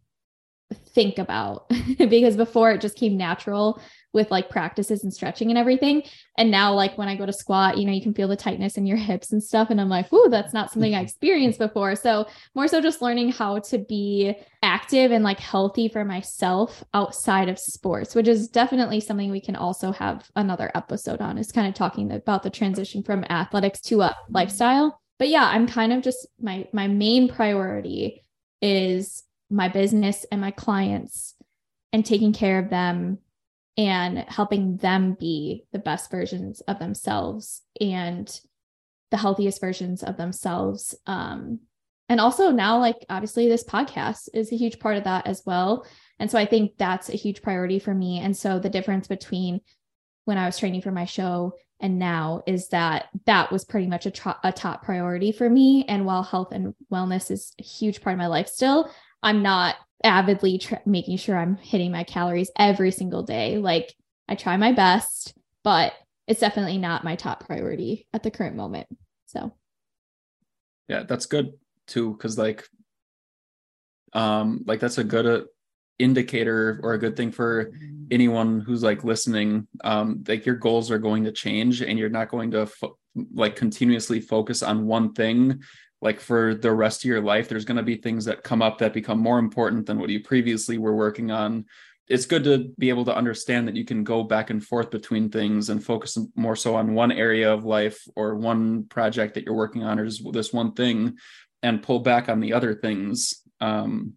think 0.94 1.18
about 1.18 1.68
because 1.98 2.36
before 2.36 2.70
it 2.70 2.80
just 2.80 2.96
came 2.96 3.16
natural 3.16 3.80
with 4.14 4.30
like 4.30 4.48
practices 4.48 5.02
and 5.02 5.12
stretching 5.12 5.50
and 5.50 5.58
everything. 5.58 6.02
And 6.38 6.50
now, 6.50 6.72
like 6.72 6.96
when 6.96 7.08
I 7.08 7.16
go 7.16 7.26
to 7.26 7.32
squat, 7.32 7.76
you 7.76 7.84
know, 7.84 7.92
you 7.92 8.00
can 8.00 8.14
feel 8.14 8.28
the 8.28 8.36
tightness 8.36 8.78
in 8.78 8.86
your 8.86 8.96
hips 8.96 9.32
and 9.32 9.42
stuff. 9.42 9.68
And 9.70 9.80
I'm 9.80 9.88
like, 9.88 10.10
whoo, 10.10 10.28
that's 10.30 10.54
not 10.54 10.70
something 10.70 10.94
I 10.94 10.98
mm-hmm. 10.98 11.04
experienced 11.04 11.58
before. 11.58 11.96
So, 11.96 12.26
more 12.54 12.68
so 12.68 12.80
just 12.80 13.02
learning 13.02 13.32
how 13.32 13.58
to 13.58 13.78
be 13.78 14.34
active 14.62 15.10
and 15.10 15.22
like 15.22 15.38
healthy 15.40 15.88
for 15.88 16.04
myself 16.04 16.82
outside 16.94 17.48
of 17.48 17.58
sports, 17.58 18.14
which 18.14 18.28
is 18.28 18.48
definitely 18.48 19.00
something 19.00 19.30
we 19.30 19.40
can 19.40 19.56
also 19.56 19.92
have 19.92 20.30
another 20.36 20.70
episode 20.74 21.20
on, 21.20 21.36
is 21.36 21.52
kind 21.52 21.68
of 21.68 21.74
talking 21.74 22.10
about 22.12 22.42
the 22.42 22.50
transition 22.50 23.02
from 23.02 23.24
athletics 23.24 23.80
to 23.82 24.00
a 24.00 24.16
lifestyle. 24.30 25.00
But 25.18 25.28
yeah, 25.28 25.44
I'm 25.44 25.66
kind 25.66 25.92
of 25.92 26.02
just 26.02 26.26
my 26.40 26.66
my 26.72 26.88
main 26.88 27.28
priority 27.28 28.22
is 28.62 29.24
my 29.50 29.68
business 29.68 30.24
and 30.32 30.40
my 30.40 30.50
clients 30.50 31.34
and 31.92 32.04
taking 32.04 32.32
care 32.32 32.58
of 32.58 32.70
them 32.70 33.18
and 33.76 34.18
helping 34.28 34.76
them 34.76 35.16
be 35.18 35.64
the 35.72 35.78
best 35.78 36.10
versions 36.10 36.60
of 36.62 36.78
themselves 36.78 37.62
and 37.80 38.40
the 39.10 39.16
healthiest 39.16 39.60
versions 39.60 40.02
of 40.02 40.16
themselves. 40.16 40.94
Um, 41.06 41.60
and 42.08 42.20
also 42.20 42.50
now 42.50 42.78
like 42.78 43.04
obviously 43.08 43.48
this 43.48 43.64
podcast 43.64 44.28
is 44.34 44.52
a 44.52 44.56
huge 44.56 44.78
part 44.78 44.96
of 44.96 45.04
that 45.04 45.26
as 45.26 45.42
well. 45.46 45.86
And 46.18 46.30
so 46.30 46.38
i 46.38 46.44
think 46.44 46.72
that's 46.76 47.08
a 47.08 47.16
huge 47.16 47.42
priority 47.42 47.78
for 47.78 47.94
me. 47.94 48.20
And 48.20 48.36
so 48.36 48.58
the 48.58 48.70
difference 48.70 49.08
between 49.08 49.60
when 50.24 50.38
i 50.38 50.46
was 50.46 50.58
training 50.58 50.82
for 50.82 50.90
my 50.90 51.04
show 51.04 51.54
and 51.80 51.98
now 51.98 52.42
is 52.46 52.68
that 52.68 53.08
that 53.26 53.50
was 53.50 53.64
pretty 53.64 53.86
much 53.86 54.06
a, 54.06 54.10
tro- 54.10 54.34
a 54.42 54.52
top 54.52 54.84
priority 54.84 55.32
for 55.32 55.48
me. 55.48 55.84
And 55.88 56.06
while 56.06 56.22
health 56.22 56.52
and 56.52 56.74
wellness 56.92 57.30
is 57.30 57.52
a 57.58 57.62
huge 57.62 58.00
part 58.00 58.14
of 58.14 58.18
my 58.18 58.28
life 58.28 58.48
still 58.48 58.90
i'm 59.24 59.42
not 59.42 59.74
avidly 60.04 60.60
making 60.84 61.16
sure 61.16 61.36
I'm 61.36 61.56
hitting 61.56 61.90
my 61.90 62.04
calories 62.04 62.50
every 62.56 62.92
single 62.92 63.22
day. 63.22 63.56
Like 63.58 63.94
I 64.28 64.34
try 64.34 64.56
my 64.56 64.72
best, 64.72 65.34
but 65.64 65.94
it's 66.28 66.40
definitely 66.40 66.78
not 66.78 67.04
my 67.04 67.16
top 67.16 67.46
priority 67.46 68.06
at 68.12 68.22
the 68.22 68.30
current 68.30 68.54
moment. 68.54 68.86
So, 69.26 69.54
yeah, 70.88 71.02
that's 71.04 71.26
good 71.26 71.54
too, 71.86 72.12
because 72.12 72.38
like, 72.38 72.68
um, 74.12 74.62
like 74.66 74.78
that's 74.78 74.98
a 74.98 75.04
good 75.04 75.26
uh, 75.26 75.44
indicator 75.98 76.80
or 76.82 76.92
a 76.92 76.98
good 76.98 77.16
thing 77.16 77.32
for 77.32 77.72
anyone 78.10 78.60
who's 78.60 78.82
like 78.82 79.04
listening. 79.04 79.66
Um, 79.82 80.22
like 80.28 80.46
your 80.46 80.56
goals 80.56 80.90
are 80.90 80.98
going 80.98 81.24
to 81.24 81.32
change, 81.32 81.82
and 81.82 81.98
you're 81.98 82.08
not 82.08 82.28
going 82.28 82.50
to 82.52 82.66
fo- 82.66 82.98
like 83.32 83.56
continuously 83.56 84.20
focus 84.20 84.62
on 84.62 84.86
one 84.86 85.14
thing 85.14 85.62
like 86.04 86.20
for 86.20 86.54
the 86.54 86.70
rest 86.70 87.02
of 87.02 87.08
your 87.08 87.22
life 87.22 87.48
there's 87.48 87.64
going 87.64 87.78
to 87.78 87.82
be 87.82 87.96
things 87.96 88.26
that 88.26 88.44
come 88.44 88.60
up 88.60 88.78
that 88.78 88.92
become 88.92 89.18
more 89.18 89.38
important 89.38 89.86
than 89.86 89.98
what 89.98 90.10
you 90.10 90.20
previously 90.20 90.76
were 90.78 90.94
working 90.94 91.30
on. 91.30 91.64
It's 92.06 92.26
good 92.26 92.44
to 92.44 92.70
be 92.78 92.90
able 92.90 93.06
to 93.06 93.16
understand 93.16 93.66
that 93.66 93.74
you 93.74 93.86
can 93.86 94.04
go 94.04 94.22
back 94.22 94.50
and 94.50 94.62
forth 94.62 94.90
between 94.90 95.30
things 95.30 95.70
and 95.70 95.82
focus 95.82 96.18
more 96.36 96.54
so 96.54 96.76
on 96.76 96.92
one 96.92 97.10
area 97.10 97.50
of 97.50 97.64
life 97.64 98.06
or 98.14 98.34
one 98.34 98.84
project 98.84 99.34
that 99.34 99.44
you're 99.44 99.54
working 99.54 99.82
on 99.82 99.98
or 99.98 100.04
just 100.04 100.30
this 100.34 100.52
one 100.52 100.74
thing 100.74 101.16
and 101.62 101.82
pull 101.82 102.00
back 102.00 102.28
on 102.28 102.40
the 102.40 102.52
other 102.52 102.74
things 102.74 103.42
um, 103.62 104.12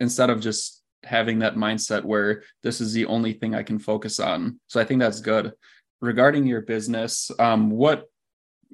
instead 0.00 0.30
of 0.30 0.40
just 0.40 0.82
having 1.04 1.38
that 1.38 1.54
mindset 1.54 2.02
where 2.02 2.42
this 2.64 2.80
is 2.80 2.92
the 2.92 3.06
only 3.06 3.32
thing 3.32 3.54
i 3.54 3.62
can 3.62 3.78
focus 3.78 4.18
on. 4.18 4.58
So 4.66 4.80
i 4.80 4.84
think 4.84 4.98
that's 4.98 5.20
good. 5.20 5.52
Regarding 6.00 6.44
your 6.44 6.62
business 6.62 7.30
um, 7.38 7.70
what 7.70 8.06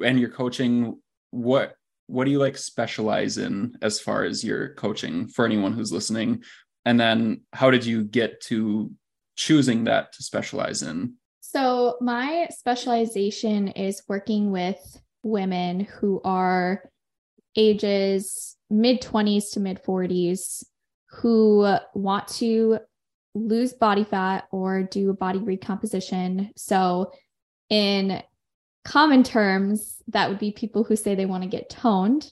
and 0.03 0.19
your 0.19 0.31
coaching 0.31 0.99
what 1.31 1.77
what 2.07 2.25
do 2.25 2.31
you 2.31 2.39
like 2.39 2.57
specialize 2.57 3.39
in 3.39 3.77
as 3.83 4.01
far 4.01 4.25
as 4.25 4.45
your 4.45 4.75
coaching 4.75 5.27
for 5.29 5.45
anyone 5.45 5.73
who's 5.73 5.93
listening? 5.93 6.43
And 6.85 6.99
then 7.01 7.43
how 7.53 7.71
did 7.71 7.85
you 7.85 8.05
get 8.05 8.41
to 8.43 8.91
choosing 9.37 9.85
that 9.85 10.13
to 10.13 10.23
specialize 10.23 10.83
in? 10.83 11.15
So 11.41 11.97
my 12.01 12.49
specialization 12.51 13.69
is 13.69 14.03
working 14.09 14.51
with 14.51 14.79
women 15.23 15.81
who 15.81 16.21
are 16.25 16.83
ages 17.57 18.57
mid 18.71 19.01
20s 19.01 19.53
to 19.53 19.61
mid 19.61 19.83
40s 19.83 20.65
who 21.11 21.77
want 21.95 22.29
to 22.29 22.79
lose 23.35 23.73
body 23.73 24.05
fat 24.05 24.47
or 24.51 24.83
do 24.83 25.11
a 25.11 25.15
body 25.15 25.39
recomposition. 25.39 26.51
So 26.57 27.13
in 27.69 28.23
common 28.87 29.25
terms, 29.25 30.01
that 30.09 30.29
would 30.29 30.39
be 30.39 30.53
people 30.53 30.85
who 30.85 30.95
say 30.95 31.15
they 31.15 31.27
want 31.27 31.43
to 31.43 31.49
get 31.49 31.69
toned. 31.69 32.31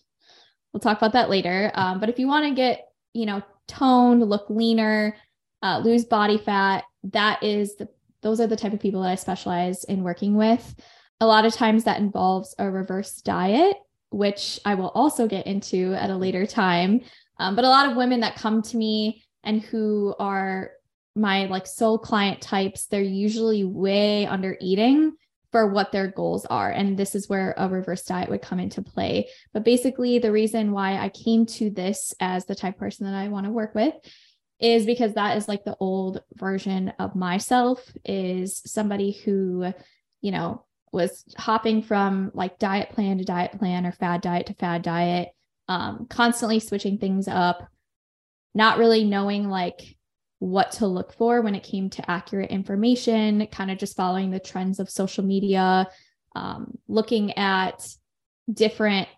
We'll 0.73 0.81
talk 0.81 0.97
about 0.97 1.13
that 1.13 1.29
later. 1.29 1.73
Um, 1.75 1.99
but 1.99 2.09
if 2.09 2.19
you 2.21 2.29
want 2.29 2.47
to 2.47 2.55
get, 2.55 2.87
you 3.13 3.27
know, 3.27 3.43
toned, 3.67 4.23
look 4.23 4.49
leaner, 4.49 5.17
uh, 5.63 5.81
lose 5.81 6.05
body 6.05 6.39
fat, 6.39 6.85
that 7.13 7.43
is 7.43 7.77
the 7.77 7.89
those 8.23 8.41
are 8.41 8.47
the 8.47 8.57
type 8.57 8.73
of 8.73 8.81
people 8.81 9.03
that 9.03 9.11
I 9.11 9.17
specialize 9.17 9.85
in 9.85 10.03
working 10.03 10.35
with. 10.35 10.75
A 11.21 11.27
lot 11.27 11.45
of 11.45 11.53
times 11.53 11.85
that 11.85 11.99
involves 11.99 12.55
a 12.59 12.71
reverse 12.71 13.21
diet, 13.21 13.77
which 14.11 14.59
I 14.65 14.77
will 14.77 14.89
also 14.91 15.29
get 15.29 15.47
into 15.47 15.93
at 15.95 16.09
a 16.09 16.17
later 16.17 16.47
time. 16.47 17.03
Um, 17.39 17.55
but 17.55 17.67
a 17.67 17.69
lot 17.69 17.91
of 17.91 17.97
women 17.97 18.21
that 18.21 18.37
come 18.37 18.63
to 18.63 18.77
me 18.79 19.23
and 19.43 19.61
who 19.61 20.15
are 20.19 20.71
my 21.15 21.47
like 21.47 21.67
sole 21.67 21.99
client 21.99 22.41
types, 22.41 22.87
they're 22.87 23.03
usually 23.03 23.65
way 23.65 24.25
under 24.25 24.57
eating 24.59 25.17
for 25.55 25.69
what 25.69 25.93
their 25.93 26.09
goals 26.09 26.45
are. 26.47 26.69
And 26.69 26.99
this 26.99 27.15
is 27.15 27.29
where 27.29 27.55
a 27.57 27.69
reverse 27.69 28.03
diet 28.03 28.29
would 28.29 28.43
come 28.43 28.59
into 28.59 28.83
play. 28.83 29.29
But 29.53 29.65
basically, 29.65 30.19
the 30.19 30.33
reason 30.33 30.73
why 30.73 30.97
I 30.97 31.11
came 31.11 31.47
to 31.47 31.71
this 31.71 32.13
as 32.19 32.45
the 32.45 32.57
type 32.57 32.77
person 32.77 33.07
that 33.07 33.15
I 33.15 33.29
want 33.29 33.47
to 33.47 33.53
work 33.53 33.73
with 33.73 33.95
is 34.59 34.85
because 34.85 35.15
that 35.15 35.37
is 35.37 35.47
like 35.47 35.63
the 35.63 35.77
old 35.79 36.23
version 36.33 36.93
of 36.99 37.15
myself 37.15 37.89
is 38.05 38.63
somebody 38.67 39.13
who, 39.13 39.73
you 40.21 40.33
know, 40.33 40.65
was 40.91 41.25
hopping 41.39 41.85
from 41.85 42.33
like 42.35 42.59
diet 42.59 42.91
plan 42.91 43.19
to 43.19 43.25
diet 43.25 43.57
plan 43.57 43.87
or 43.87 43.93
fad 43.93 44.23
diet 44.23 44.47
to 44.47 44.55
fad 44.55 44.83
diet, 44.83 45.29
um, 45.69 46.09
constantly 46.11 46.59
switching 46.59 46.99
things 46.99 47.29
up, 47.29 47.65
not 48.57 48.79
really 48.79 49.05
knowing 49.05 49.49
like 49.49 49.97
what 50.45 50.73
to 50.73 50.87
look 50.87 51.15
for 51.15 51.41
when 51.41 51.55
it 51.55 51.63
came 51.63 51.89
to 51.89 52.11
accurate 52.11 52.51
information, 52.51 53.47
kind 53.47 53.71
of 53.71 53.79
just 53.79 53.97
following 53.97 54.31
the 54.31 54.39
trends 54.39 54.79
of 54.79 54.91
social 54.91 55.25
media, 55.25 55.89
um, 56.37 56.77
looking 56.87 57.33
at 57.39 57.83
different 58.53 59.09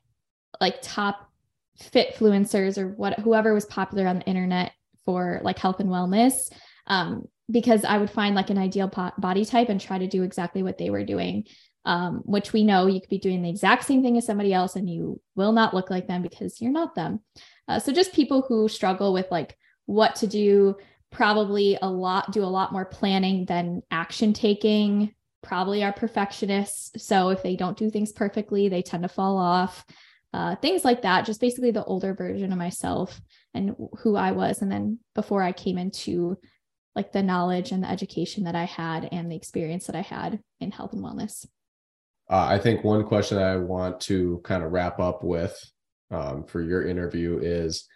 like 0.61 0.81
top 0.83 1.29
fit 1.81 2.15
influencers 2.15 2.79
or 2.79 2.91
what 2.91 3.19
whoever 3.19 3.53
was 3.53 3.65
popular 3.65 4.07
on 4.07 4.21
the 4.21 4.25
internet 4.25 4.71
for 5.05 5.41
like 5.43 5.59
health 5.59 5.81
and 5.81 5.91
wellness. 5.91 6.53
Um, 6.87 7.27
because 7.51 7.85
I 7.85 7.99
would 7.99 8.11
find 8.11 8.37
like 8.37 8.51
an 8.51 8.59
ideal 8.59 8.89
body 9.19 9.45
type 9.45 9.69
and 9.69 9.81
try 9.81 9.99
to 9.99 10.07
do 10.07 10.23
exactly 10.23 10.63
what 10.63 10.79
they 10.79 10.91
were 10.91 11.05
doing. 11.05 11.45
Um, 11.85 12.23
which 12.25 12.53
we 12.53 12.65
know 12.65 12.87
you 12.87 13.01
could 13.01 13.11
be 13.11 13.19
doing 13.19 13.43
the 13.43 13.51
exact 13.51 13.85
same 13.85 14.03
thing 14.03 14.17
as 14.17 14.27
somebody 14.27 14.53
else 14.53 14.75
and 14.75 14.91
you 14.91 15.21
will 15.37 15.53
not 15.53 15.73
look 15.73 15.89
like 15.89 16.09
them 16.09 16.23
because 16.23 16.61
you're 16.61 16.73
not 16.73 16.97
them. 16.97 17.21
Uh, 17.69 17.79
so 17.79 17.93
just 17.93 18.13
people 18.13 18.43
who 18.43 18.69
struggle 18.69 19.13
with 19.13 19.27
like 19.31 19.57
what 19.87 20.17
to 20.17 20.27
do 20.27 20.77
probably 21.11 21.79
a 21.81 21.89
lot 21.89 22.33
do 22.33 22.43
a 22.43 22.47
lot 22.47 22.73
more 22.73 22.85
planning 22.85 23.45
than 23.47 23.83
action 23.91 24.33
taking 24.33 25.15
probably 25.43 25.85
are 25.85 25.93
perfectionists. 25.93 27.05
So 27.05 27.29
if 27.29 27.43
they 27.43 27.55
don't 27.55 27.79
do 27.79 27.89
things 27.89 28.13
perfectly, 28.13 28.69
they 28.69 28.83
tend 28.83 29.05
to 29.05 29.09
fall 29.09 29.39
off. 29.39 29.85
Uh, 30.33 30.57
things 30.57 30.85
like 30.85 31.03
that, 31.03 31.25
just 31.25 31.41
basically 31.41 31.71
the 31.71 31.85
older 31.85 32.13
version 32.15 32.53
of 32.53 32.59
myself 32.59 33.21
and 33.55 33.75
who 34.01 34.17
I 34.17 34.33
was. 34.33 34.61
And 34.61 34.71
then 34.71 34.99
before 35.15 35.43
I 35.43 35.53
came 35.53 35.79
into 35.79 36.37
like 36.97 37.13
the 37.13 37.23
knowledge 37.23 37.71
and 37.71 37.83
the 37.83 37.91
education 37.91 38.45
that 38.45 38.57
I 38.57 38.65
had 38.65 39.09
and 39.13 39.31
the 39.31 39.37
experience 39.37 39.87
that 39.87 39.97
I 39.97 40.01
had 40.01 40.41
in 40.61 40.73
health 40.73 40.93
and 40.93 41.05
wellness. 41.05 41.47
Uh, 42.29 42.47
I 42.49 42.59
think 42.59 42.83
one 42.83 43.05
question 43.05 43.39
I 43.39 43.57
want 43.57 44.01
to 44.03 44.41
kind 44.43 44.65
of 44.65 44.73
wrap 44.73 44.99
up 44.99 45.23
with 45.23 45.59
um, 46.11 46.45
for 46.45 46.61
your 46.61 46.87
interview 46.87 47.39
is 47.41 47.87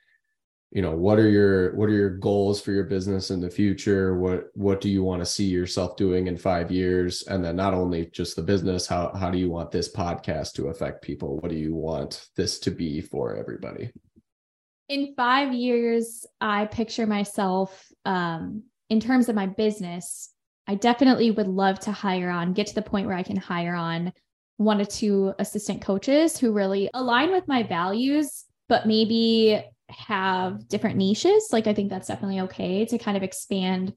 you 0.73 0.83
know 0.83 0.95
what 0.95 1.19
are 1.19 1.29
your 1.29 1.75
what 1.75 1.89
are 1.89 1.95
your 1.95 2.11
goals 2.11 2.61
for 2.61 2.71
your 2.71 2.85
business 2.85 3.31
in 3.31 3.41
the 3.41 3.51
future? 3.51 4.17
What 4.17 4.51
what 4.55 4.81
do 4.81 4.89
you 4.89 5.03
want 5.03 5.21
to 5.21 5.27
see 5.27 5.47
yourself 5.47 5.97
doing 5.97 6.29
in 6.29 6.37
5 6.37 6.71
years? 6.71 7.25
And 7.27 7.45
then 7.45 7.57
not 7.57 7.75
only 7.75 8.07
just 8.07 8.37
the 8.37 8.43
business 8.43 8.87
how 8.87 9.13
how 9.15 9.31
do 9.31 9.39
you 9.39 9.51
want 9.51 9.73
this 9.73 9.93
podcast 9.93 10.53
to 10.55 10.69
affect 10.69 11.03
people? 11.03 11.39
What 11.39 11.51
do 11.51 11.57
you 11.57 11.75
want 11.75 12.29
this 12.37 12.61
to 12.61 12.71
be 12.71 13.01
for 13.01 13.35
everybody? 13.35 13.91
In 14.89 15.15
5 15.17 15.53
years 15.53 16.25
i 16.41 16.67
picture 16.67 17.07
myself 17.07 17.87
um 18.05 18.63
in 18.89 19.01
terms 19.01 19.29
of 19.29 19.35
my 19.35 19.47
business 19.47 20.31
i 20.67 20.75
definitely 20.75 21.31
would 21.31 21.47
love 21.49 21.79
to 21.81 21.93
hire 21.93 22.31
on 22.31 22.53
get 22.53 22.67
to 22.69 22.75
the 22.75 22.83
point 22.83 23.07
where 23.07 23.17
i 23.17 23.23
can 23.23 23.37
hire 23.37 23.75
on 23.75 24.13
one 24.57 24.81
or 24.81 24.85
two 24.85 25.33
assistant 25.39 25.81
coaches 25.81 26.39
who 26.39 26.53
really 26.53 26.91
align 26.95 27.31
with 27.31 27.47
my 27.47 27.63
values 27.63 28.45
but 28.69 28.87
maybe 28.87 29.65
have 29.91 30.69
different 30.69 30.97
niches. 30.97 31.49
Like 31.53 31.67
I 31.67 31.75
think 31.75 31.91
that's 31.91 32.09
definitely 32.09 32.41
okay 32.41 32.85
to 32.87 32.99
kind 32.99 33.17
of 33.17 33.23
expand 33.23 33.95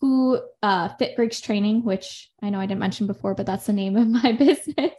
who 0.00 0.40
uh, 0.62 0.88
Fit 0.98 1.14
Freaks 1.14 1.40
Training, 1.40 1.84
which 1.84 2.30
I 2.42 2.50
know 2.50 2.58
I 2.58 2.66
didn't 2.66 2.80
mention 2.80 3.06
before, 3.06 3.34
but 3.34 3.46
that's 3.46 3.66
the 3.66 3.72
name 3.72 3.96
of 3.96 4.08
my 4.08 4.32
business. 4.38 4.94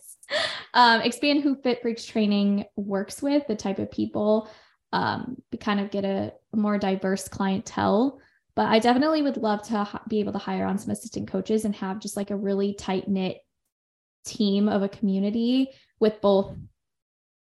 um, 0.74 1.02
expand 1.02 1.42
who 1.42 1.56
Fit 1.56 1.82
Freaks 1.82 2.06
Training 2.06 2.66
works 2.76 3.22
with, 3.22 3.48
the 3.48 3.56
type 3.56 3.80
of 3.80 3.92
people, 3.92 4.50
um, 4.94 5.38
kind 5.60 5.80
of 5.80 5.90
get 5.90 6.06
a, 6.06 6.34
a 6.54 6.58
more 6.58 6.78
diverse 6.78 7.28
clientele. 7.28 8.20
But 8.56 8.68
I 8.68 8.80
definitely 8.80 9.22
would 9.24 9.38
love 9.38 9.64
to 9.70 9.84
ha- 9.84 10.04
be 10.08 10.20
able 10.20 10.34
to 10.34 10.40
hire 10.40 10.66
on 10.66 10.78
some 10.78 10.92
assistant 10.92 11.30
coaches 11.30 11.66
and 11.66 11.76
have 11.78 12.00
just 12.00 12.18
like 12.18 12.30
a 12.30 12.36
really 12.36 12.74
tight 12.74 13.08
knit 13.08 13.38
team 14.26 14.70
of 14.70 14.84
a 14.84 14.90
community 14.90 15.70
with 16.00 16.22
both 16.22 16.56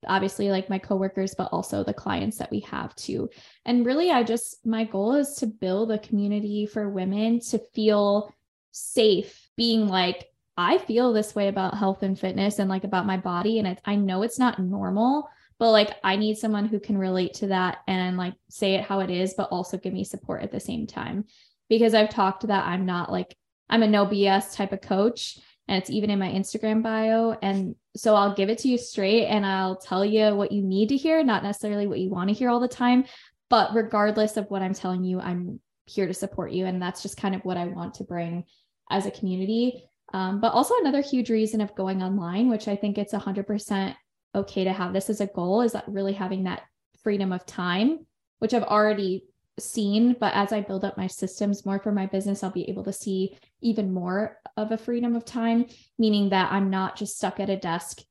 obviously 0.08 0.50
like 0.50 0.70
my 0.70 0.80
coworkers 0.80 1.36
but 1.36 1.50
also 1.52 1.84
the 1.84 1.94
clients 1.94 2.38
that 2.38 2.52
we 2.52 2.60
have 2.62 2.96
too. 2.96 3.30
And 3.66 3.86
really 3.86 4.12
i 4.12 4.24
just 4.24 4.66
my 4.66 4.84
goal 4.84 5.14
is 5.14 5.36
to 5.36 5.48
build 5.48 5.92
a 5.92 6.00
community 6.00 6.66
for 6.66 6.90
women 6.90 7.40
to 7.40 7.60
feel 7.74 8.34
safe 8.72 9.50
being 9.58 9.88
like 9.88 10.28
i 10.58 10.78
feel 10.78 11.14
this 11.14 11.36
way 11.36 11.48
about 11.48 11.78
health 11.78 12.04
and 12.04 12.18
fitness 12.18 12.60
and 12.60 12.70
like 12.70 12.84
about 12.84 13.06
my 13.06 13.18
body 13.18 13.60
and 13.60 13.68
it, 13.68 13.82
i 13.86 13.96
know 13.96 14.24
it's 14.24 14.40
not 14.40 14.60
normal 14.60 15.30
but 15.60 15.72
like 15.72 15.98
i 16.04 16.16
need 16.16 16.38
someone 16.38 16.66
who 16.66 16.80
can 16.80 16.98
relate 16.98 17.34
to 17.34 17.48
that 17.48 17.80
and 17.88 18.18
like 18.18 18.34
say 18.50 18.76
it 18.76 18.84
how 18.84 19.02
it 19.02 19.10
is 19.10 19.34
but 19.36 19.50
also 19.52 19.78
give 19.78 19.94
me 19.94 20.04
support 20.04 20.42
at 20.42 20.52
the 20.52 20.60
same 20.60 20.88
time. 20.88 21.26
Because 21.70 21.94
i've 21.94 22.10
talked 22.10 22.48
that 22.48 22.66
i'm 22.66 22.86
not 22.86 23.12
like 23.12 23.36
i'm 23.70 23.84
a 23.84 23.88
no 23.88 24.06
bs 24.06 24.56
type 24.56 24.74
of 24.74 24.82
coach 24.82 25.38
and 25.72 25.82
it's 25.82 25.90
even 25.90 26.10
in 26.10 26.20
my 26.20 26.28
Instagram 26.28 26.84
bio. 26.84 27.38
And 27.42 27.76
so 27.96 28.14
I'll 28.14 28.36
give 28.36 28.50
it 28.50 28.58
to 28.60 28.68
you 28.68 28.78
straight 28.78 29.28
and 29.28 29.46
I'll 29.46 29.78
tell 29.78 30.04
you 30.04 30.36
what 30.36 30.52
you 30.52 30.62
need 30.62 30.90
to 30.90 30.98
hear, 30.98 31.24
not 31.24 31.44
necessarily 31.44 31.88
what 31.88 32.00
you 32.00 32.10
want 32.10 32.28
to 32.28 32.34
hear 32.34 32.50
all 32.50 32.60
the 32.60 32.68
time. 32.68 33.06
But 33.50 33.74
regardless 33.74 34.36
of 34.36 34.52
what 34.52 34.62
I'm 34.62 34.74
telling 34.74 35.06
you, 35.06 35.22
I'm 35.22 35.62
here 35.86 36.08
to 36.08 36.14
support 36.14 36.52
you. 36.52 36.66
And 36.66 36.82
that's 36.82 37.02
just 37.02 37.16
kind 37.16 37.36
of 37.36 37.46
what 37.46 37.56
I 37.56 37.68
want 37.68 37.94
to 37.96 38.04
bring 38.04 38.44
as 38.90 39.06
a 39.06 39.12
community. 39.12 39.86
Um, 40.14 40.42
but 40.42 40.52
also, 40.52 40.74
another 40.78 41.02
huge 41.02 41.30
reason 41.30 41.62
of 41.62 41.74
going 41.74 42.04
online, 42.04 42.50
which 42.50 42.68
I 42.68 42.76
think 42.76 42.98
it's 42.98 43.14
100% 43.14 43.96
okay 44.36 44.66
to 44.66 44.74
have 44.74 44.92
this 44.92 45.10
as 45.10 45.22
a 45.22 45.28
goal, 45.28 45.62
is 45.62 45.72
that 45.72 45.88
really 45.88 46.12
having 46.12 46.44
that 46.44 46.64
freedom 47.02 47.32
of 47.32 47.46
time, 47.46 48.06
which 48.40 48.54
I've 48.54 48.64
already 48.64 49.24
seen 49.62 50.16
but 50.20 50.34
as 50.34 50.52
i 50.52 50.62
build 50.62 50.84
up 50.84 50.98
my 50.98 51.08
systems 51.08 51.66
more 51.66 51.80
for 51.80 51.92
my 51.92 52.06
business 52.06 52.44
i'll 52.44 52.52
be 52.52 52.70
able 52.70 52.84
to 52.84 52.94
see 52.94 53.38
even 53.62 53.94
more 53.94 54.38
of 54.58 54.72
a 54.72 54.78
freedom 54.78 55.16
of 55.16 55.26
time 55.26 55.66
meaning 55.98 56.30
that 56.30 56.52
i'm 56.52 56.70
not 56.70 56.96
just 56.96 57.18
stuck 57.18 57.40
at 57.40 57.50
a 57.50 57.58
desk 57.58 58.02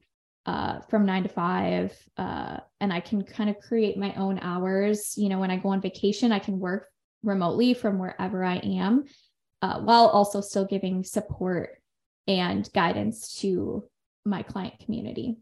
uh, 0.46 0.80
from 0.88 1.04
nine 1.04 1.22
to 1.22 1.28
five 1.28 1.96
uh, 2.16 2.56
and 2.80 2.92
i 2.92 3.00
can 3.00 3.22
kind 3.22 3.50
of 3.50 3.58
create 3.58 3.96
my 3.98 4.14
own 4.14 4.38
hours. 4.40 5.14
You 5.16 5.28
know 5.28 5.38
when 5.38 5.50
i 5.50 5.56
go 5.56 5.68
on 5.70 5.80
vacation 5.80 6.32
i 6.32 6.38
can 6.38 6.58
work 6.58 6.88
remotely 7.22 7.74
from 7.74 7.98
wherever 7.98 8.42
i 8.42 8.56
am 8.56 9.04
uh, 9.62 9.80
while 9.80 10.06
also 10.06 10.40
still 10.40 10.64
giving 10.64 11.04
support 11.04 11.80
and 12.26 12.68
guidance 12.72 13.34
to 13.40 13.84
my 14.24 14.42
client 14.42 14.78
community. 14.84 15.36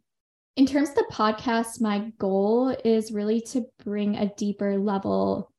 In 0.57 0.67
terms 0.67 0.91
of 0.91 0.97
the 0.97 1.07
podcast 1.13 1.81
my 1.81 2.11
goal 2.19 2.77
is 2.85 3.13
really 3.13 3.41
to 3.53 3.67
bring 3.85 4.17
a 4.17 4.35
deeper 4.35 4.79
level 4.79 5.53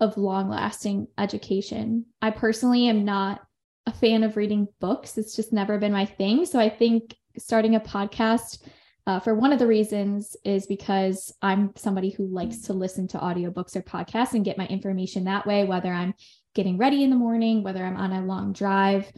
of 0.00 0.16
long 0.16 0.48
lasting 0.48 1.06
education. 1.18 2.06
I 2.22 2.30
personally 2.30 2.88
am 2.88 3.04
not 3.04 3.40
a 3.86 3.92
fan 3.92 4.22
of 4.22 4.36
reading 4.36 4.68
books, 4.80 5.18
it's 5.18 5.36
just 5.36 5.52
never 5.52 5.78
been 5.78 5.92
my 5.92 6.06
thing. 6.06 6.46
So 6.46 6.58
I 6.58 6.68
think 6.68 7.14
starting 7.38 7.74
a 7.74 7.80
podcast. 7.80 8.66
Uh, 9.06 9.18
for 9.18 9.34
one 9.34 9.52
of 9.52 9.58
the 9.58 9.66
reasons 9.66 10.36
is 10.44 10.66
because 10.66 11.32
I'm 11.40 11.72
somebody 11.74 12.10
who 12.10 12.26
likes 12.26 12.58
to 12.62 12.74
listen 12.74 13.08
to 13.08 13.18
audiobooks 13.18 13.74
or 13.74 13.82
podcasts 13.82 14.34
and 14.34 14.44
get 14.44 14.58
my 14.58 14.66
information 14.66 15.24
that 15.24 15.46
way, 15.46 15.64
whether 15.64 15.90
I'm 15.90 16.14
getting 16.54 16.76
ready 16.76 17.02
in 17.02 17.10
the 17.10 17.16
morning, 17.16 17.62
whether 17.62 17.84
I'm 17.84 17.96
on 17.96 18.12
a 18.12 18.24
long 18.24 18.52
drive, 18.52 19.10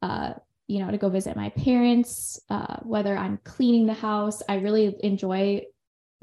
uh, 0.00 0.32
you 0.68 0.80
know, 0.80 0.90
to 0.90 0.98
go 0.98 1.10
visit 1.10 1.36
my 1.36 1.50
parents, 1.50 2.40
uh, 2.48 2.78
whether 2.82 3.16
I'm 3.16 3.38
cleaning 3.44 3.86
the 3.86 3.94
house. 3.94 4.42
I 4.48 4.56
really 4.56 4.96
enjoy 5.00 5.62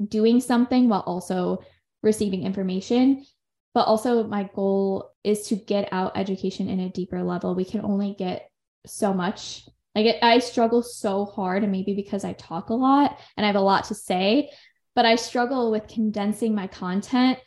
doing 0.06 0.40
something 0.40 0.88
while 0.88 1.04
also 1.06 1.60
receiving 2.02 2.42
information 2.42 3.24
but 3.74 3.86
also 3.86 4.24
my 4.24 4.48
goal 4.54 5.10
is 5.24 5.48
to 5.48 5.56
get 5.56 5.88
out 5.92 6.16
education 6.16 6.68
in 6.68 6.80
a 6.80 6.88
deeper 6.88 7.22
level. 7.22 7.54
We 7.54 7.64
can 7.64 7.84
only 7.84 8.14
get 8.18 8.48
so 8.86 9.12
much. 9.12 9.68
Like 9.94 10.16
i 10.22 10.40
struggle 10.40 10.82
so 10.82 11.24
hard 11.24 11.62
and 11.62 11.70
maybe 11.70 11.94
because 11.94 12.24
i 12.24 12.32
talk 12.32 12.70
a 12.70 12.74
lot 12.74 13.16
and 13.36 13.46
i 13.46 13.48
have 13.48 13.54
a 13.54 13.60
lot 13.60 13.84
to 13.84 13.94
say 13.94 14.50
but 14.96 15.06
i 15.06 15.14
struggle 15.14 15.70
with 15.70 15.86
condensing 15.86 16.52
my 16.52 16.66
content 16.66 17.38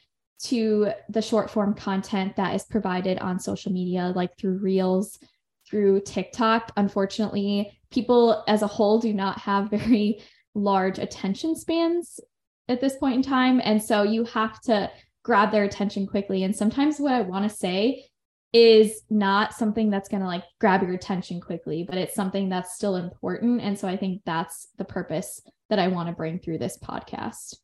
to 0.44 0.92
the 1.10 1.22
short 1.22 1.52
form 1.52 1.74
content 1.74 2.38
that 2.38 2.56
is 2.56 2.64
provided 2.64 3.20
on 3.20 3.38
social 3.38 3.74
media 3.74 4.14
like 4.16 4.38
through 4.38 4.60
reels 4.60 5.20
through 5.70 6.00
tiktok. 6.00 6.72
Unfortunately 6.78 7.78
people 7.92 8.44
as 8.48 8.62
a 8.62 8.68
whole 8.68 9.00
do 9.00 9.14
not 9.14 9.40
have 9.40 9.70
very 9.80 10.22
large 10.54 11.00
attention 11.00 11.56
spans 11.56 12.20
at 12.68 12.82
this 12.82 12.98
point 12.98 13.16
in 13.16 13.22
time. 13.22 13.62
And 13.64 13.82
so 13.82 14.04
you 14.04 14.26
have 14.26 14.60
to 14.62 14.92
grab 15.28 15.52
their 15.52 15.66
attention 15.66 16.08
quickly. 16.08 16.44
And 16.44 16.56
sometimes 16.56 17.02
what 17.02 17.12
I 17.12 17.20
want 17.20 17.44
to 17.44 17.54
say 17.54 18.06
is 18.54 19.02
not 19.10 19.54
something 19.54 19.90
that's 19.90 20.08
going 20.08 20.22
to 20.22 20.26
like 20.26 20.46
grab 20.62 20.82
your 20.84 20.94
attention 20.94 21.42
quickly, 21.42 21.84
but 21.84 21.98
it's 21.98 22.16
something 22.16 22.48
that's 22.48 22.76
still 22.76 22.96
important. 22.96 23.60
And 23.60 23.78
so 23.78 23.90
I 23.90 23.98
think 23.98 24.22
that's 24.26 24.70
the 24.78 24.86
purpose 24.86 25.42
that 25.70 25.80
I 25.80 25.90
want 25.90 26.08
to 26.08 26.16
bring 26.16 26.40
through 26.40 26.60
this 26.60 26.78
podcast. 26.78 27.56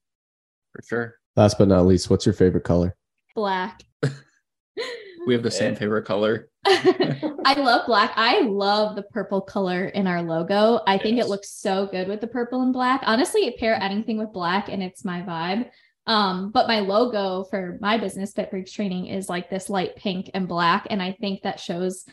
For 0.73 0.81
sure. 0.85 1.15
Last 1.37 1.57
but 1.57 1.69
not 1.69 1.85
least, 1.85 2.09
what's 2.09 2.25
your 2.25 2.33
favorite 2.33 2.65
color? 2.65 2.97
Black. 3.33 3.81
we 5.25 5.33
have 5.33 5.43
the 5.43 5.49
same 5.49 5.73
favorite 5.73 6.03
color. 6.03 6.49
I 6.65 7.55
love 7.57 7.85
black. 7.85 8.11
I 8.17 8.41
love 8.41 8.97
the 8.97 9.03
purple 9.03 9.39
color 9.39 9.85
in 9.85 10.05
our 10.05 10.21
logo. 10.21 10.81
I 10.85 10.97
think 10.97 11.17
it 11.17 11.27
looks 11.27 11.49
so 11.49 11.87
good 11.87 12.09
with 12.09 12.19
the 12.19 12.27
purple 12.27 12.61
and 12.61 12.73
black. 12.73 13.03
Honestly, 13.05 13.55
pair 13.57 13.81
anything 13.81 14.17
with 14.17 14.33
black 14.33 14.67
and 14.67 14.83
it's 14.83 15.05
my 15.05 15.21
vibe. 15.21 15.69
Um, 16.05 16.51
but 16.51 16.67
my 16.67 16.79
logo 16.79 17.45
for 17.45 17.77
my 17.79 17.97
business, 17.97 18.33
Fit 18.33 18.49
Freaks 18.49 18.71
Training, 18.71 19.07
is 19.07 19.29
like 19.29 19.49
this 19.49 19.69
light 19.69 19.95
pink 19.95 20.29
and 20.33 20.47
black. 20.47 20.87
And 20.89 21.01
I 21.01 21.13
think 21.13 21.43
that 21.43 21.59
shows 21.59 22.05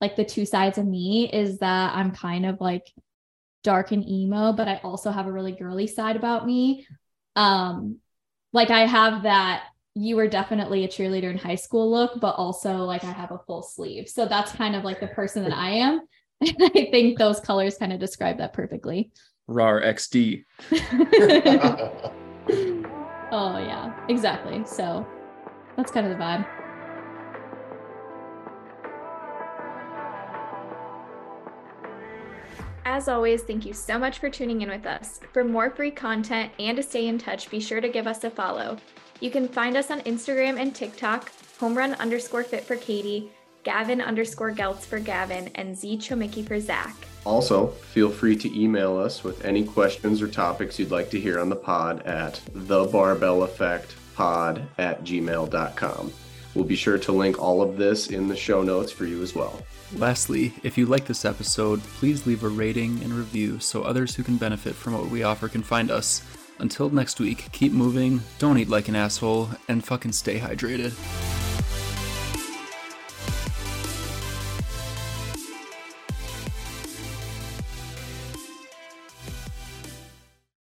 like 0.00 0.16
the 0.16 0.24
two 0.24 0.46
sides 0.46 0.78
of 0.78 0.86
me 0.86 1.30
is 1.30 1.58
that 1.58 1.94
I'm 1.94 2.12
kind 2.12 2.46
of 2.46 2.60
like 2.60 2.86
dark 3.62 3.92
and 3.92 4.08
emo, 4.08 4.52
but 4.52 4.68
I 4.68 4.80
also 4.82 5.10
have 5.10 5.26
a 5.26 5.32
really 5.32 5.52
girly 5.52 5.86
side 5.86 6.16
about 6.16 6.46
me. 6.46 6.86
Um, 7.36 7.98
like 8.52 8.70
I 8.70 8.86
have 8.86 9.24
that 9.24 9.64
you 9.94 10.16
were 10.16 10.28
definitely 10.28 10.84
a 10.84 10.88
cheerleader 10.88 11.30
in 11.30 11.36
high 11.36 11.56
school 11.56 11.90
look, 11.90 12.20
but 12.20 12.36
also 12.36 12.78
like 12.78 13.04
I 13.04 13.10
have 13.10 13.32
a 13.32 13.40
full 13.46 13.62
sleeve. 13.62 14.08
So 14.08 14.26
that's 14.26 14.52
kind 14.52 14.76
of 14.76 14.84
like 14.84 15.00
the 15.00 15.08
person 15.08 15.42
that 15.44 15.56
I 15.56 15.70
am. 15.70 16.02
And 16.42 16.56
I 16.58 16.88
think 16.90 17.18
those 17.18 17.38
colors 17.38 17.76
kind 17.76 17.92
of 17.92 18.00
describe 18.00 18.38
that 18.38 18.54
perfectly. 18.54 19.10
RAR 19.46 19.82
XD. 19.82 20.44
Oh, 23.32 23.58
yeah, 23.58 23.94
exactly. 24.08 24.64
So 24.66 25.06
that's 25.76 25.92
kind 25.92 26.06
of 26.06 26.12
the 26.12 26.22
vibe. 26.22 26.46
As 32.84 33.08
always, 33.08 33.42
thank 33.42 33.64
you 33.64 33.72
so 33.72 33.98
much 33.98 34.18
for 34.18 34.28
tuning 34.28 34.62
in 34.62 34.68
with 34.68 34.84
us. 34.84 35.20
For 35.32 35.44
more 35.44 35.70
free 35.70 35.92
content 35.92 36.50
and 36.58 36.76
to 36.76 36.82
stay 36.82 37.06
in 37.06 37.18
touch, 37.18 37.50
be 37.50 37.60
sure 37.60 37.80
to 37.80 37.88
give 37.88 38.06
us 38.06 38.24
a 38.24 38.30
follow. 38.30 38.78
You 39.20 39.30
can 39.30 39.46
find 39.46 39.76
us 39.76 39.90
on 39.90 40.00
Instagram 40.00 40.58
and 40.58 40.74
TikTok, 40.74 41.30
homerun 41.60 41.96
underscore 41.98 42.42
fit 42.42 42.64
for 42.64 42.76
Katy, 42.76 43.30
Gavin 43.62 44.00
underscore 44.00 44.50
Geltz 44.52 44.80
for 44.80 44.98
Gavin, 44.98 45.48
and 45.54 45.76
Z 45.76 45.98
Chomicki 45.98 46.46
for 46.46 46.58
Zach. 46.58 46.96
Also, 47.24 47.68
feel 47.68 48.10
free 48.10 48.36
to 48.36 48.60
email 48.60 48.96
us 48.96 49.22
with 49.22 49.44
any 49.44 49.64
questions 49.64 50.20
or 50.22 50.28
topics 50.28 50.78
you'd 50.78 50.90
like 50.90 51.10
to 51.10 51.20
hear 51.20 51.38
on 51.38 51.50
the 51.50 51.56
pod 51.56 52.02
at 52.06 52.40
thebarbelleffectpod 52.54 54.62
at 54.78 55.04
gmail.com. 55.04 56.12
We'll 56.54 56.64
be 56.64 56.76
sure 56.76 56.98
to 56.98 57.12
link 57.12 57.40
all 57.40 57.62
of 57.62 57.76
this 57.76 58.08
in 58.08 58.26
the 58.26 58.36
show 58.36 58.62
notes 58.62 58.90
for 58.90 59.06
you 59.06 59.22
as 59.22 59.34
well. 59.34 59.62
Lastly, 59.96 60.52
if 60.62 60.78
you 60.78 60.86
like 60.86 61.06
this 61.06 61.24
episode, 61.24 61.80
please 61.98 62.26
leave 62.26 62.44
a 62.44 62.48
rating 62.48 63.02
and 63.02 63.12
review 63.12 63.58
so 63.60 63.82
others 63.82 64.14
who 64.14 64.22
can 64.22 64.36
benefit 64.36 64.74
from 64.74 64.94
what 64.94 65.10
we 65.10 65.22
offer 65.22 65.48
can 65.48 65.62
find 65.62 65.90
us. 65.90 66.22
Until 66.58 66.90
next 66.90 67.20
week, 67.20 67.48
keep 67.52 67.72
moving, 67.72 68.22
don't 68.38 68.58
eat 68.58 68.68
like 68.68 68.88
an 68.88 68.96
asshole, 68.96 69.48
and 69.68 69.84
fucking 69.84 70.12
stay 70.12 70.38
hydrated. 70.38 70.92